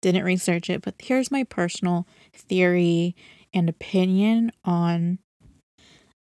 [0.00, 3.14] Didn't research it, but here's my personal theory
[3.52, 5.18] and opinion on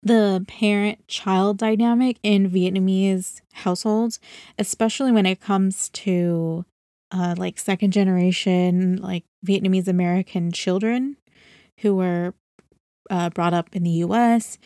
[0.02, 4.20] the parent child dynamic in Vietnamese households,
[4.58, 6.64] especially when it comes to
[7.10, 11.16] uh, like second generation, like Vietnamese American children
[11.80, 12.34] who were
[13.10, 14.58] uh, brought up in the US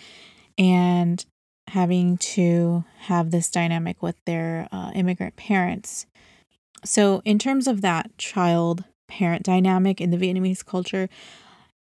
[0.58, 1.24] and
[1.68, 6.06] having to have this dynamic with their uh, immigrant parents.
[6.85, 11.08] So, in terms of that child parent dynamic in the Vietnamese culture,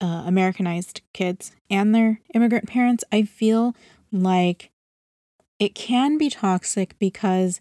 [0.00, 3.74] uh, Americanized kids and their immigrant parents, I feel
[4.10, 4.70] like
[5.58, 7.60] it can be toxic because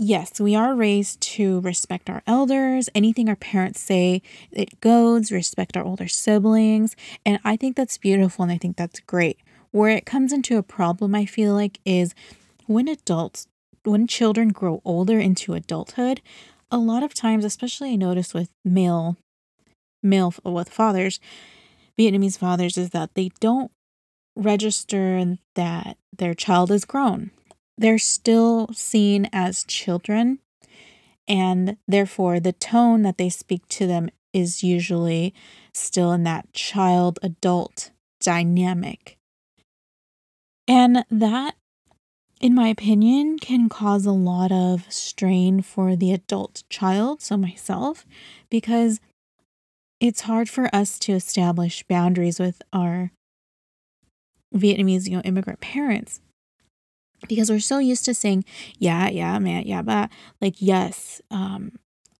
[0.00, 2.88] Yes, we are raised to respect our elders.
[2.94, 6.94] Anything our parents say, it goes, respect our older siblings.
[7.26, 9.40] And I think that's beautiful and I think that's great.
[9.72, 12.14] Where it comes into a problem, I feel like, is
[12.66, 13.48] when adults,
[13.82, 16.20] when children grow older into adulthood,
[16.70, 19.16] a lot of times, especially I notice with male,
[20.00, 21.18] male with fathers,
[21.98, 23.72] Vietnamese fathers, is that they don't
[24.36, 27.32] register that their child is grown
[27.78, 30.40] they're still seen as children,
[31.26, 35.32] and therefore the tone that they speak to them is usually
[35.72, 39.16] still in that child adult dynamic.
[40.66, 41.54] And that,
[42.40, 48.04] in my opinion, can cause a lot of strain for the adult child, so myself,
[48.50, 49.00] because
[50.00, 53.12] it's hard for us to establish boundaries with our
[54.54, 56.20] Vietnamese, you know, immigrant parents
[57.26, 58.44] because we're so used to saying,
[58.78, 61.72] yeah, yeah, man, yeah, but like, yes, um,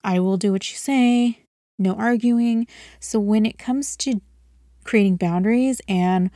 [0.03, 1.45] I will do what you say,
[1.79, 2.67] no arguing.
[2.99, 4.21] So when it comes to
[4.85, 6.31] creating boundaries and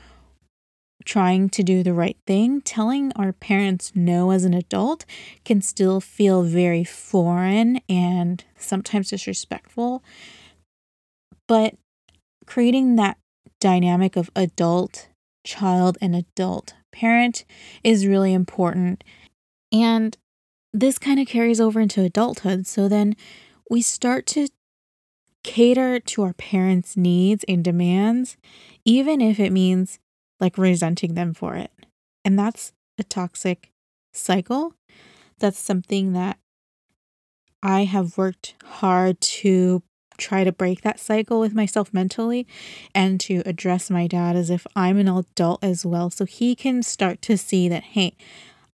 [1.05, 5.05] trying to do the right thing, telling our parents no as an adult
[5.44, 10.03] can still feel very foreign and sometimes disrespectful.
[11.48, 11.75] But
[12.46, 13.18] creating that
[13.61, 15.09] dynamic of adult,
[15.44, 17.44] child, and adult parent
[17.83, 19.02] is really important.
[19.72, 20.16] And
[20.72, 22.66] this kind of carries over into adulthood.
[22.66, 23.16] So then
[23.70, 24.48] we start to
[25.42, 28.37] cater to our parents' needs and demands,
[28.85, 29.98] even if it means
[30.40, 31.70] like resenting them for it.
[32.24, 33.70] And that's a toxic
[34.12, 34.74] cycle.
[35.38, 36.38] That's something that
[37.62, 39.83] I have worked hard to
[40.16, 42.46] try to break that cycle with myself mentally
[42.94, 46.11] and to address my dad as if I'm an adult as well.
[46.11, 48.16] So he can start to see that, hey,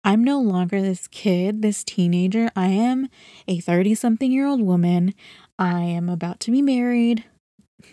[0.03, 2.49] I'm no longer this kid, this teenager.
[2.55, 3.09] I am
[3.47, 5.13] a 30 something year old woman.
[5.57, 7.25] I am about to be married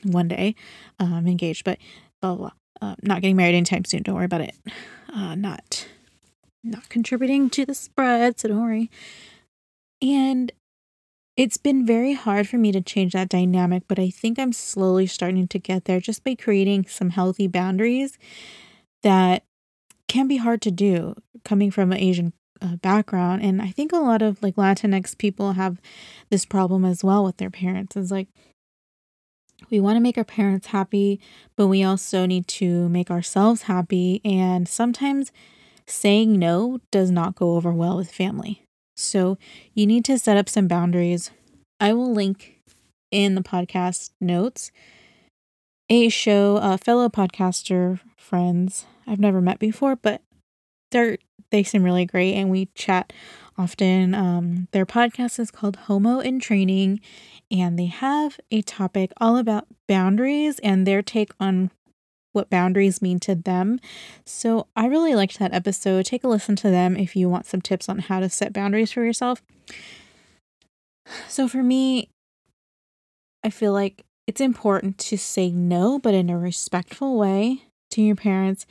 [0.03, 0.55] one day.
[0.99, 1.79] I'm um, engaged, but
[2.21, 2.51] blah, blah,
[2.81, 2.91] blah.
[2.91, 4.03] Uh, not getting married anytime soon.
[4.03, 4.55] Don't worry about it.
[5.13, 5.89] Uh, not,
[6.63, 8.39] not contributing to the spread.
[8.39, 8.91] So don't worry.
[10.03, 10.53] And
[11.37, 15.07] it's been very hard for me to change that dynamic, but I think I'm slowly
[15.07, 18.19] starting to get there just by creating some healthy boundaries
[19.03, 19.45] that
[20.09, 21.15] can be hard to do
[21.45, 22.33] coming from an Asian
[22.63, 23.43] uh, background.
[23.43, 25.81] And I think a lot of like Latinx people have
[26.31, 27.97] this problem as well with their parents.
[27.97, 28.29] It's like
[29.71, 31.21] we want to make our parents happy,
[31.55, 34.23] but we also need to make ourselves happy.
[34.25, 35.33] And sometimes
[35.87, 38.66] saying no does not go over well with family.
[38.97, 39.39] So
[39.75, 41.31] you need to set up some boundaries.
[41.79, 42.61] I will link
[43.11, 44.71] in the podcast notes
[45.89, 50.21] a show, uh, fellow podcaster friends I've never met before, but
[50.91, 51.19] they're
[51.51, 53.13] they seem really great and we chat
[53.57, 54.15] often.
[54.15, 57.01] Um, their podcast is called Homo in Training,
[57.51, 61.71] and they have a topic all about boundaries and their take on
[62.37, 63.81] what boundaries mean to them.
[64.25, 66.05] So I really liked that episode.
[66.05, 68.93] Take a listen to them if you want some tips on how to set boundaries
[68.93, 69.43] for yourself.
[71.27, 72.11] So for me,
[73.43, 78.17] I feel like it's important to say no, but in a respectful way to your
[78.17, 78.67] parents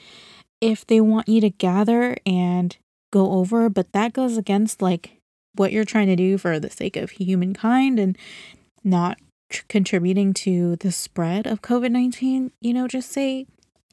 [0.61, 2.75] if they want you to gather and
[3.11, 5.21] go over, but that goes against like
[5.53, 8.17] what you're trying to do for the sake of humankind and
[8.83, 9.17] not
[9.67, 13.45] contributing to the spread of COVID 19, you know, just say,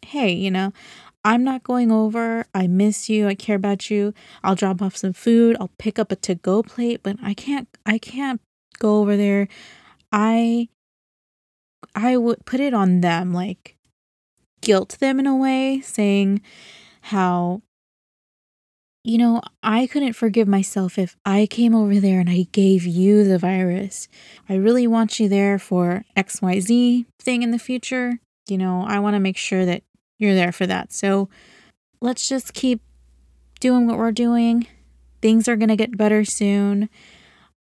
[0.04, 0.72] hey, you know,
[1.24, 2.46] I'm not going over.
[2.54, 3.28] I miss you.
[3.28, 4.12] I care about you.
[4.42, 5.56] I'll drop off some food.
[5.60, 8.40] I'll pick up a to go plate, but I can't, I can't
[8.78, 9.48] go over there.
[10.10, 10.68] I,
[11.94, 13.76] I would put it on them, like
[14.60, 16.40] guilt them in a way, saying
[17.02, 17.62] how
[19.04, 23.24] you know, I couldn't forgive myself if I came over there and I gave you
[23.24, 24.06] the virus.
[24.48, 28.20] I really want you there for XYZ thing in the future.
[28.48, 29.82] You know, I want to make sure that
[30.18, 30.92] you're there for that.
[30.92, 31.28] So
[32.00, 32.80] let's just keep
[33.58, 34.68] doing what we're doing.
[35.20, 36.88] Things are going to get better soon.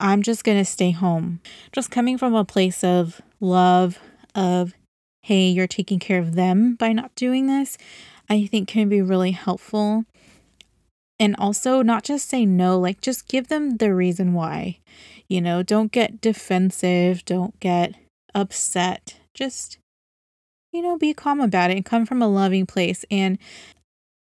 [0.01, 1.41] I'm just going to stay home.
[1.71, 3.99] Just coming from a place of love,
[4.35, 4.75] of,
[5.23, 7.79] hey, you're taking care of them by not doing this,
[8.29, 10.05] I think can be really helpful
[11.23, 14.81] and also not just say no, like just give them the reason why.
[15.29, 17.95] You know, don't get defensive, don't get
[18.35, 19.19] upset.
[19.33, 19.79] Just,
[20.73, 23.05] you know, be calm about it and come from a loving place.
[23.09, 23.39] And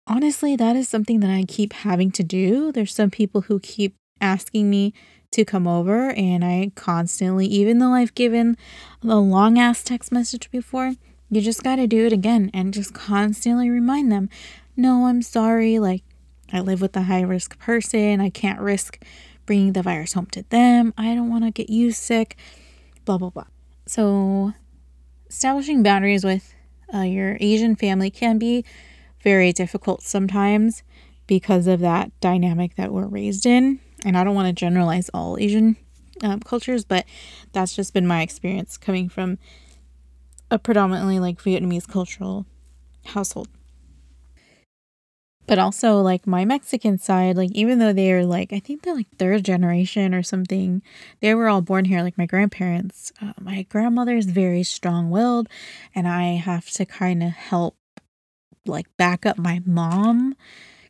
[0.07, 2.73] honestly, that is something that I keep having to do.
[2.73, 4.93] There's some people who keep asking me
[5.31, 8.57] to come over, and I constantly, even though I've given
[9.03, 10.95] a long ass text message before,
[11.29, 14.27] you just got to do it again and just constantly remind them,
[14.75, 15.79] no, I'm sorry.
[15.79, 16.03] Like,
[16.51, 18.21] I live with a high risk person.
[18.21, 19.03] I can't risk
[19.45, 20.93] bringing the virus home to them.
[20.97, 22.37] I don't want to get you sick.
[23.05, 23.47] Blah, blah, blah.
[23.85, 24.53] So,
[25.29, 26.53] establishing boundaries with
[26.93, 28.65] uh, your Asian family can be
[29.21, 30.83] very difficult sometimes
[31.27, 33.79] because of that dynamic that we're raised in.
[34.03, 35.77] And I don't want to generalize all Asian
[36.23, 37.05] um, cultures, but
[37.51, 39.37] that's just been my experience coming from
[40.51, 42.45] a predominantly like Vietnamese cultural
[43.05, 43.47] household
[45.49, 48.95] but also like my Mexican side, like even though they are like I think they're
[48.95, 50.83] like third generation or something,
[51.21, 52.03] they were all born here.
[52.03, 55.49] Like my grandparents, uh, my grandmother is very strong willed,
[55.95, 57.75] and I have to kind of help
[58.67, 60.35] like back up my mom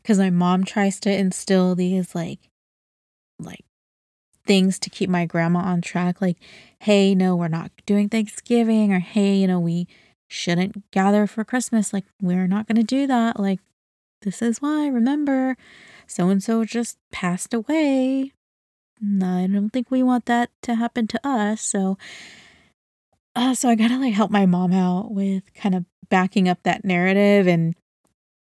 [0.02, 2.50] because my mom tries to instill these like
[3.40, 3.64] like
[4.46, 6.38] things to keep my grandma on track like
[6.80, 9.88] hey no we're not doing thanksgiving or hey you know we
[10.28, 13.60] shouldn't gather for christmas like we're not going to do that like
[14.22, 15.56] this is why, remember,
[16.08, 18.34] so and so just passed away.
[19.02, 21.62] I don't think we want that to happen to us.
[21.62, 21.98] So,
[23.36, 26.84] uh, so I gotta like help my mom out with kind of backing up that
[26.84, 27.48] narrative.
[27.48, 27.76] And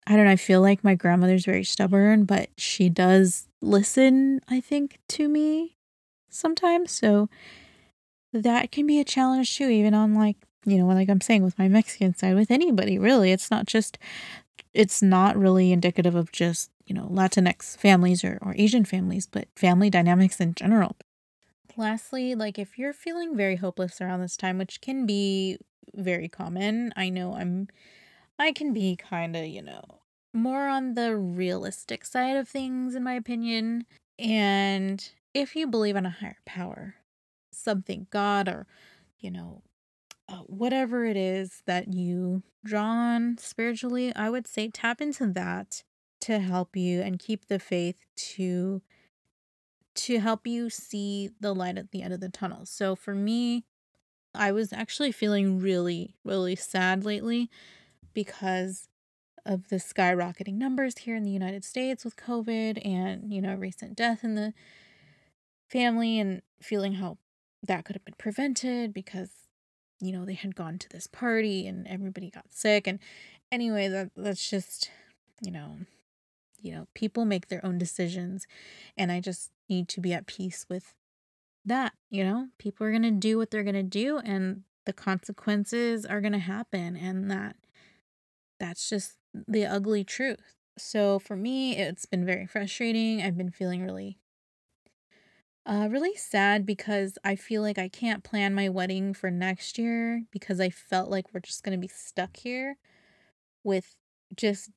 [0.07, 4.59] I don't know, I feel like my grandmother's very stubborn, but she does listen, I
[4.59, 5.77] think, to me
[6.29, 6.91] sometimes.
[6.91, 7.29] So
[8.33, 11.59] that can be a challenge too, even on like, you know, like I'm saying with
[11.59, 13.31] my Mexican side, with anybody really.
[13.31, 13.97] It's not just
[14.73, 19.47] it's not really indicative of just, you know, Latinx families or, or Asian families, but
[19.55, 20.95] family dynamics in general.
[21.75, 25.57] Lastly, like if you're feeling very hopeless around this time, which can be
[25.93, 27.67] very common, I know I'm,
[28.39, 29.83] I can be kind of, you know,
[30.33, 33.85] more on the realistic side of things, in my opinion.
[34.19, 36.95] And if you believe in a higher power,
[37.51, 38.67] something, God, or,
[39.19, 39.61] you know,
[40.29, 45.83] uh, whatever it is that you draw on spiritually, I would say tap into that
[46.21, 48.81] to help you and keep the faith to
[49.95, 52.65] to help you see the light at the end of the tunnel.
[52.65, 53.65] So for me,
[54.35, 57.49] I was actually feeling really really sad lately
[58.13, 58.89] because
[59.45, 63.95] of the skyrocketing numbers here in the United States with COVID and, you know, recent
[63.95, 64.53] death in the
[65.69, 67.17] family and feeling how
[67.63, 69.29] that could have been prevented because
[69.99, 72.87] you know, they had gone to this party and everybody got sick.
[72.87, 72.99] And
[73.51, 74.91] anyway, that that's just,
[75.41, 75.77] you know,
[76.61, 78.47] you know, people make their own decisions.
[78.97, 80.93] And I just need to be at peace with
[81.65, 82.47] that, you know?
[82.57, 86.95] People are gonna do what they're gonna do, and the consequences are going to happen
[86.95, 87.57] and that
[88.57, 89.17] that's just
[89.47, 90.55] the ugly truth.
[90.77, 93.21] So for me, it's been very frustrating.
[93.21, 94.17] I've been feeling really
[95.67, 100.23] uh really sad because I feel like I can't plan my wedding for next year
[100.31, 102.77] because I felt like we're just going to be stuck here
[103.63, 103.95] with
[104.35, 104.71] just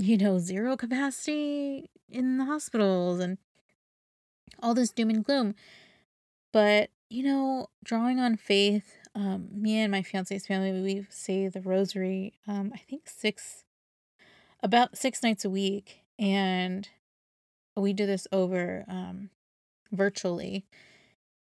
[0.00, 3.38] you know, zero capacity in the hospitals and
[4.62, 5.54] all this doom and gloom.
[6.52, 11.60] But, you know, drawing on faith, um, me and my fiance's family, we say the
[11.60, 13.64] rosary, um, I think six,
[14.62, 16.00] about six nights a week.
[16.18, 16.88] And
[17.76, 19.30] we do this over um,
[19.92, 20.64] virtually.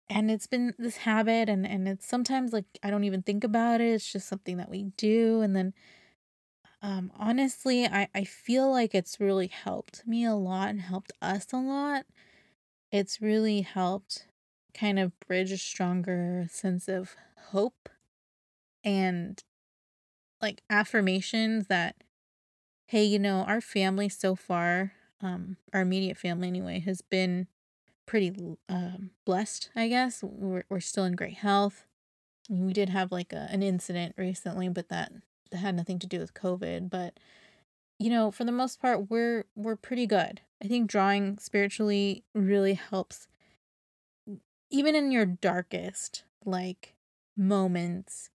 [0.08, 3.80] And it's been this habit, and, and it's sometimes like I don't even think about
[3.80, 3.94] it.
[3.94, 5.40] It's just something that we do.
[5.40, 5.72] And then
[6.82, 11.46] um, honestly, I, I feel like it's really helped me a lot and helped us
[11.52, 12.04] a lot.
[12.90, 14.26] It's really helped
[14.74, 17.14] kind of bridge a stronger sense of
[17.50, 17.88] hope
[18.82, 19.42] and
[20.40, 21.96] like affirmations that
[22.86, 27.46] hey you know our family so far um our immediate family anyway has been
[28.06, 28.32] pretty
[28.68, 30.22] um blessed i guess.
[30.22, 31.84] We're, we're still in great health.
[32.48, 35.12] We did have like a, an incident recently but that,
[35.50, 37.18] that had nothing to do with covid but
[37.98, 40.40] you know for the most part we're we're pretty good.
[40.62, 43.26] I think drawing spiritually really helps
[44.72, 46.94] even in your darkest like
[47.36, 48.30] moments.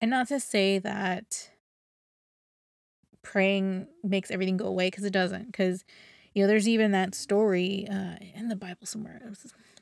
[0.00, 1.50] And not to say that
[3.22, 5.84] praying makes everything go away because it doesn't because
[6.34, 9.20] you know there's even that story uh in the bible somewhere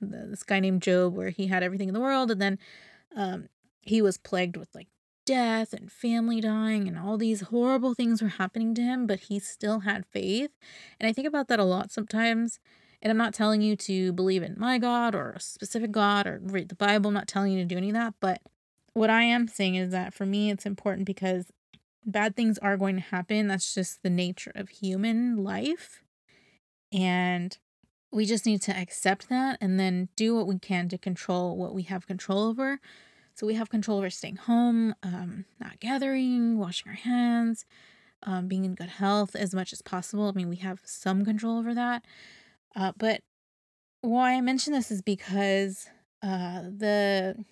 [0.01, 2.59] this guy named job where he had everything in the world and then
[3.17, 3.49] um
[3.83, 4.89] he was plagued with like
[5.27, 9.39] death and family dying and all these horrible things were happening to him but he
[9.39, 10.51] still had faith
[10.99, 12.59] and i think about that a lot sometimes
[13.01, 16.41] and I'm not telling you to believe in my God or a specific God or
[16.43, 17.09] read the Bible.
[17.09, 18.15] I'm not telling you to do any of that.
[18.21, 18.41] But
[18.93, 21.53] what I am saying is that for me, it's important because
[22.05, 23.47] bad things are going to happen.
[23.47, 26.03] That's just the nature of human life.
[26.93, 27.57] And
[28.11, 31.75] we just need to accept that and then do what we can to control what
[31.75, 32.81] we have control over.
[33.35, 37.67] So we have control over staying home, um, not gathering, washing our hands,
[38.23, 40.29] um, being in good health as much as possible.
[40.29, 42.05] I mean, we have some control over that.
[42.75, 43.21] Uh, but
[44.01, 45.87] why I mention this is because
[46.23, 47.45] uh, the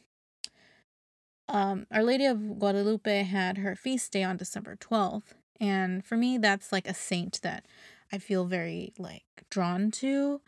[1.48, 5.34] um, Our Lady of Guadalupe had her feast day on December 12th.
[5.60, 7.64] And for me, that's like a saint that
[8.12, 10.40] I feel very like drawn to.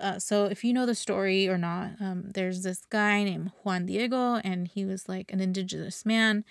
[0.00, 3.86] Uh, so if you know the story or not, um, there's this guy named Juan
[3.86, 6.44] Diego, and he was like an indigenous man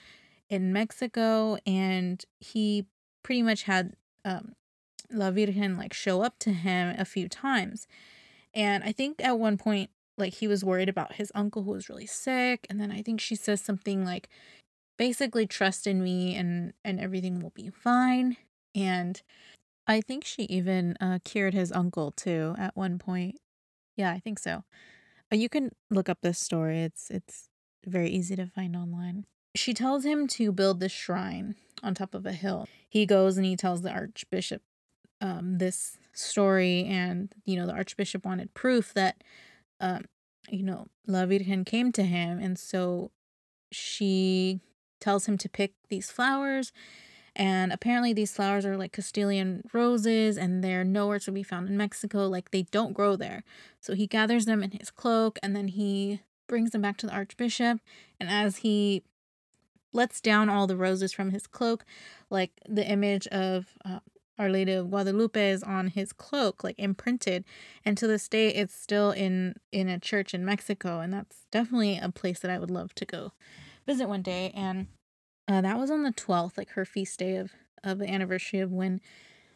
[0.50, 2.86] in Mexico, and he
[3.22, 4.54] pretty much had um,
[5.12, 7.88] La Virgen like show up to him a few times.
[8.54, 11.90] And I think at one point, like he was worried about his uncle who was
[11.90, 12.68] really sick.
[12.70, 14.30] And then I think she says something like,
[14.98, 18.38] basically trust in me and and everything will be fine.
[18.76, 19.22] And
[19.88, 23.40] I think she even uh, cured his uncle too at one point.
[23.96, 24.64] Yeah, I think so.
[25.32, 26.82] Uh, you can look up this story.
[26.84, 27.50] It's it's
[27.86, 29.26] very easy to find online.
[29.56, 32.68] She tells him to build this shrine on top of a hill.
[32.90, 34.62] He goes and he tells the archbishop
[35.22, 39.24] um, this story, and you know the archbishop wanted proof that,
[39.80, 40.06] um,
[40.50, 43.12] you know, La Virgen came to him, and so
[43.72, 44.60] she
[45.00, 46.72] tells him to pick these flowers.
[47.36, 51.78] And apparently, these flowers are like Castilian roses, and they're nowhere to be found in
[51.78, 52.28] Mexico.
[52.28, 53.44] Like, they don't grow there.
[53.82, 57.14] So he gathers them in his cloak, and then he brings them back to the
[57.14, 57.80] archbishop.
[58.20, 59.04] And as he
[59.94, 61.86] lets down all the roses from his cloak,
[62.30, 64.00] like the image of uh,
[64.38, 67.46] our Lady of Guadalupe is on his cloak, like imprinted,
[67.86, 71.98] and to this day, it's still in in a church in Mexico, and that's definitely
[71.98, 73.32] a place that I would love to go
[73.86, 74.52] visit one day.
[74.56, 74.88] And
[75.48, 77.52] uh, that was on the twelfth, like her feast day of
[77.84, 79.02] of the anniversary of when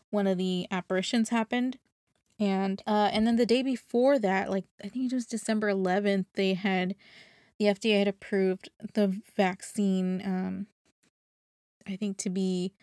[0.10, 1.78] one of the apparitions happened,
[2.40, 6.28] and uh, and then the day before that, like I think it was December eleventh,
[6.34, 6.96] they had
[7.60, 10.22] the FDA had approved the vaccine.
[10.24, 10.68] Um,
[11.88, 12.74] I think to be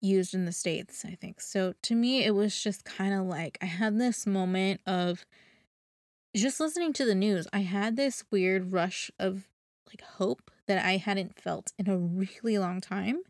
[0.00, 1.40] used in the States, I think.
[1.40, 5.24] So to me, it was just kind of like I had this moment of
[6.34, 7.46] just listening to the news.
[7.52, 9.48] I had this weird rush of
[9.88, 13.20] like hope that I hadn't felt in a really long time.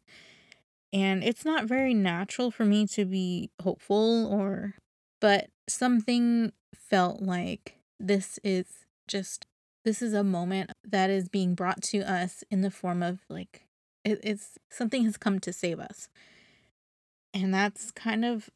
[0.92, 4.74] And it's not very natural for me to be hopeful or,
[5.20, 8.66] but something felt like this is
[9.08, 9.46] just,
[9.84, 13.62] this is a moment that is being brought to us in the form of like,
[14.04, 16.08] it, it's something has come to save us.
[17.32, 18.50] And that's kind of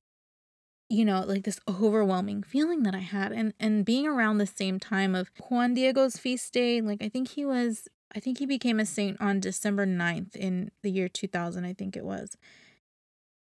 [0.91, 4.81] you know, like this overwhelming feeling that I had and and being around the same
[4.81, 8.81] time of Juan Diego's feast day, like I think he was I think he became
[8.81, 12.37] a saint on December 9th in the year 2000, I think it was.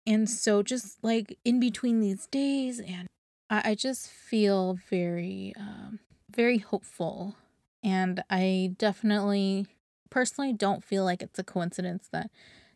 [0.07, 3.09] And so just like in between these days and
[3.51, 6.01] I, I just feel very um
[6.31, 7.37] very hopeful
[7.83, 9.67] and I definitely
[10.11, 12.31] personally don't feel like it's a coincidence that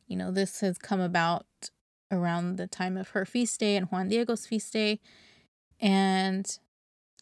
[0.07, 1.47] you know this has come about
[2.11, 5.01] around the time of her feast day and Juan Diego's feast day.
[5.81, 6.59] And,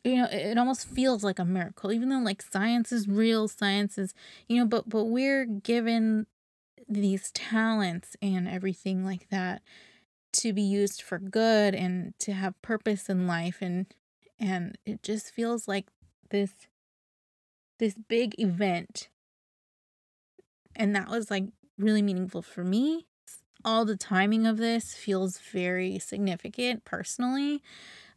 [0.06, 3.98] you know, it, almost feels like a miracle, even though like science is real, science
[3.98, 4.14] is,
[4.48, 6.26] you know, but but we're given
[6.88, 9.62] these talents and everything like that
[10.32, 13.86] to be used for good and to have purpose in life and
[14.38, 15.86] and it just feels like
[16.30, 16.52] this
[17.78, 19.08] this big event
[20.76, 21.44] and that was like
[21.78, 23.06] really meaningful for me
[23.66, 27.62] all the timing of this feels very significant personally.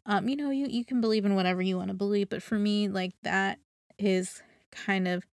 [0.09, 2.57] Um, you know, you, you can believe in whatever you want to believe, but for
[2.57, 3.59] me, like that
[3.99, 4.41] is
[4.71, 5.23] kind of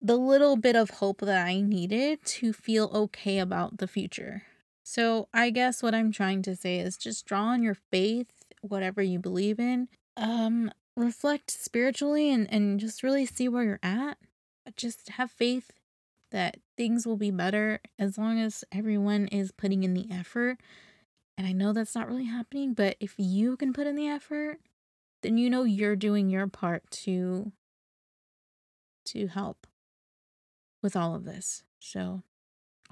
[0.00, 4.44] the little bit of hope that I needed to feel okay about the future.
[4.82, 8.32] So I guess what I'm trying to say is just draw on your faith,
[8.62, 9.88] whatever you believe in.
[10.16, 14.16] Um, reflect spiritually and, and just really see where you're at.
[14.76, 15.72] Just have faith
[16.30, 20.58] that things will be better as long as everyone is putting in the effort.
[21.40, 24.58] And I know that's not really happening, but if you can put in the effort,
[25.22, 27.50] then you know you're doing your part to
[29.06, 29.66] to help
[30.82, 31.62] with all of this.
[31.78, 32.24] So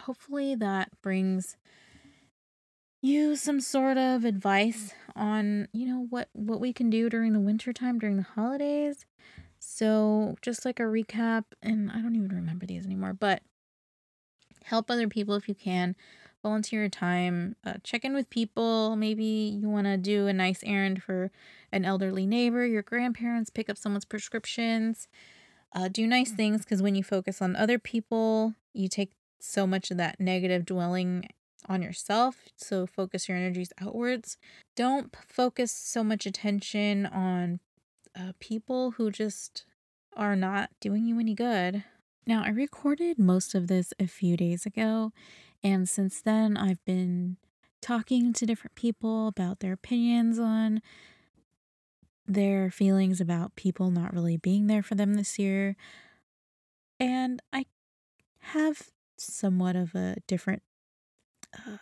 [0.00, 1.58] hopefully that brings
[3.02, 7.40] you some sort of advice on, you know, what what we can do during the
[7.40, 9.04] winter time during the holidays
[9.60, 13.42] so, just like a recap, and I don't even remember these anymore, but
[14.64, 15.96] help other people if you can.
[16.42, 18.94] Volunteer your time, uh, check in with people.
[18.94, 21.30] Maybe you want to do a nice errand for
[21.72, 25.08] an elderly neighbor, your grandparents, pick up someone's prescriptions.
[25.74, 29.90] Uh, do nice things because when you focus on other people, you take so much
[29.90, 31.28] of that negative dwelling
[31.68, 32.44] on yourself.
[32.56, 34.38] So focus your energies outwards.
[34.76, 37.60] Don't focus so much attention on
[38.18, 39.64] uh, people who just
[40.16, 41.84] are not doing you any good.
[42.26, 45.12] Now, I recorded most of this a few days ago,
[45.62, 47.36] and since then, I've been
[47.80, 50.82] talking to different people about their opinions on
[52.26, 55.76] their feelings about people not really being there for them this year.
[57.00, 57.66] And I
[58.40, 60.62] have somewhat of a different
[61.54, 61.78] uh,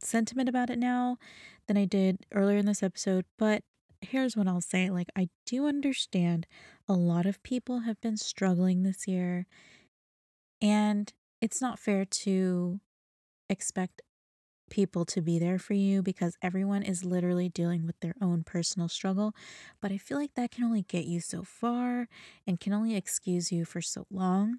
[0.00, 1.18] sentiment about it now
[1.66, 3.62] than I did earlier in this episode, but
[4.00, 6.46] here's what I'll say like, I do understand
[6.88, 9.46] a lot of people have been struggling this year,
[10.62, 12.80] and it's not fair to
[13.48, 14.02] expect
[14.68, 18.88] people to be there for you because everyone is literally dealing with their own personal
[18.88, 19.32] struggle.
[19.80, 22.08] But I feel like that can only get you so far
[22.46, 24.58] and can only excuse you for so long.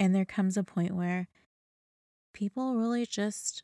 [0.00, 1.28] And there comes a point where
[2.32, 3.62] people really just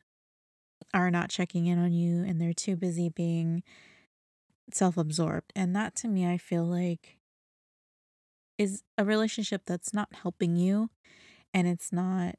[0.95, 3.63] are not checking in on you and they're too busy being
[4.73, 5.53] self absorbed.
[5.57, 7.19] And that to me, I feel like
[8.59, 10.91] is a relationship that's not helping you
[11.55, 12.35] and it's not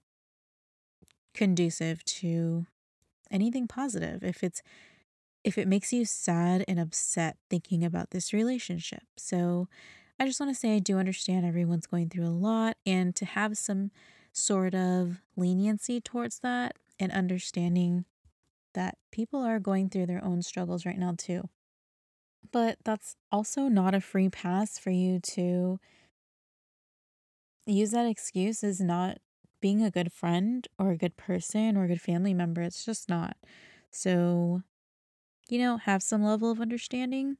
[1.33, 2.65] conducive to
[3.31, 4.23] anything positive.
[4.23, 4.61] If it's,
[5.43, 9.03] if it makes you sad and upset thinking about this relationship.
[9.17, 9.67] So
[10.19, 13.25] I just want to say I do understand everyone's going through a lot and to
[13.25, 13.91] have some
[14.33, 18.05] sort of leniency towards that and understanding
[18.73, 21.49] that people are going through their own struggles right now too.
[22.51, 25.79] But that's also not a free pass for you to
[27.65, 29.19] use that excuse as not
[29.61, 32.61] being a good friend or a good person or a good family member.
[32.61, 33.37] It's just not.
[33.91, 34.63] So,
[35.49, 37.37] you know, have some level of understanding,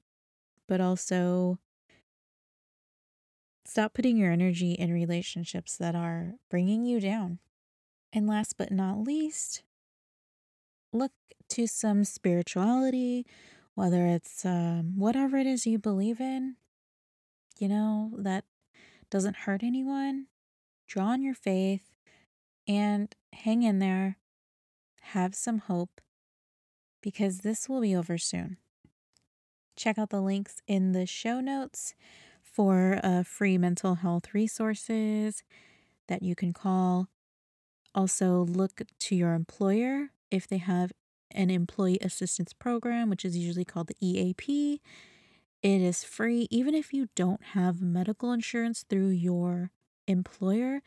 [0.67, 1.59] but also
[3.65, 7.39] stop putting your energy in relationships that are bringing you down.
[8.11, 9.63] And last but not least,
[10.91, 11.11] look
[11.49, 13.25] to some spirituality
[13.79, 16.57] whether it's um, whatever it is you believe in,
[17.59, 18.43] you know, that
[19.09, 20.27] doesn't hurt anyone,
[20.85, 21.88] draw on your faith
[22.69, 24.17] and hang in there.
[25.01, 25.99] Have some hope
[27.01, 28.57] because this will be over soon.
[29.75, 31.95] Check out the links in the show notes
[32.43, 35.43] for uh, free mental health resources
[36.07, 37.07] that you can call.
[37.95, 40.91] Also, look to your employer if they have
[41.31, 44.79] an employee assistance program, which is usually called the EAP.
[45.63, 49.71] It is free, even if you don't have medical insurance through your
[50.07, 50.81] employer.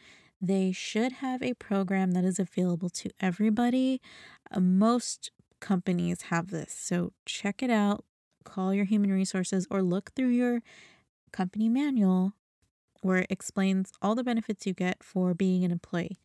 [0.44, 4.00] They should have a program that is available to everybody.
[4.50, 5.30] Uh, most
[5.60, 6.74] companies have this.
[6.74, 8.04] So check it out.
[8.44, 10.60] Call your human resources or look through your
[11.30, 12.32] company manual
[13.02, 16.18] where it explains all the benefits you get for being an employee.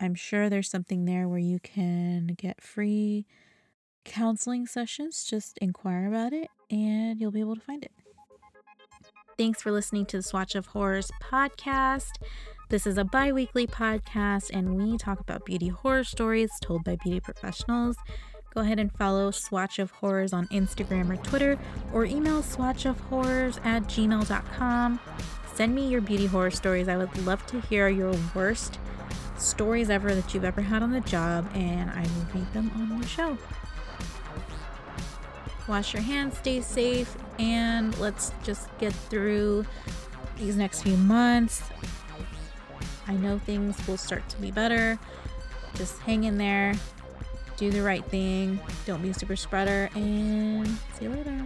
[0.00, 3.26] I'm sure there's something there where you can get free
[4.04, 5.24] counseling sessions.
[5.24, 7.92] Just inquire about it and you'll be able to find it.
[9.38, 12.12] Thanks for listening to the Swatch of Horrors podcast.
[12.72, 16.96] This is a bi weekly podcast, and we talk about beauty horror stories told by
[16.96, 17.98] beauty professionals.
[18.54, 21.58] Go ahead and follow Swatch of Horrors on Instagram or Twitter,
[21.92, 25.00] or email swatchofhorrors at gmail.com.
[25.54, 26.88] Send me your beauty horror stories.
[26.88, 28.78] I would love to hear your worst
[29.36, 32.98] stories ever that you've ever had on the job, and I will read them on
[33.02, 33.36] the show.
[35.68, 39.66] Wash your hands, stay safe, and let's just get through
[40.38, 41.62] these next few months.
[43.06, 44.98] I know things will start to be better.
[45.74, 46.74] Just hang in there,
[47.56, 50.66] do the right thing, don't be a super spreader, and
[50.98, 51.38] see you later.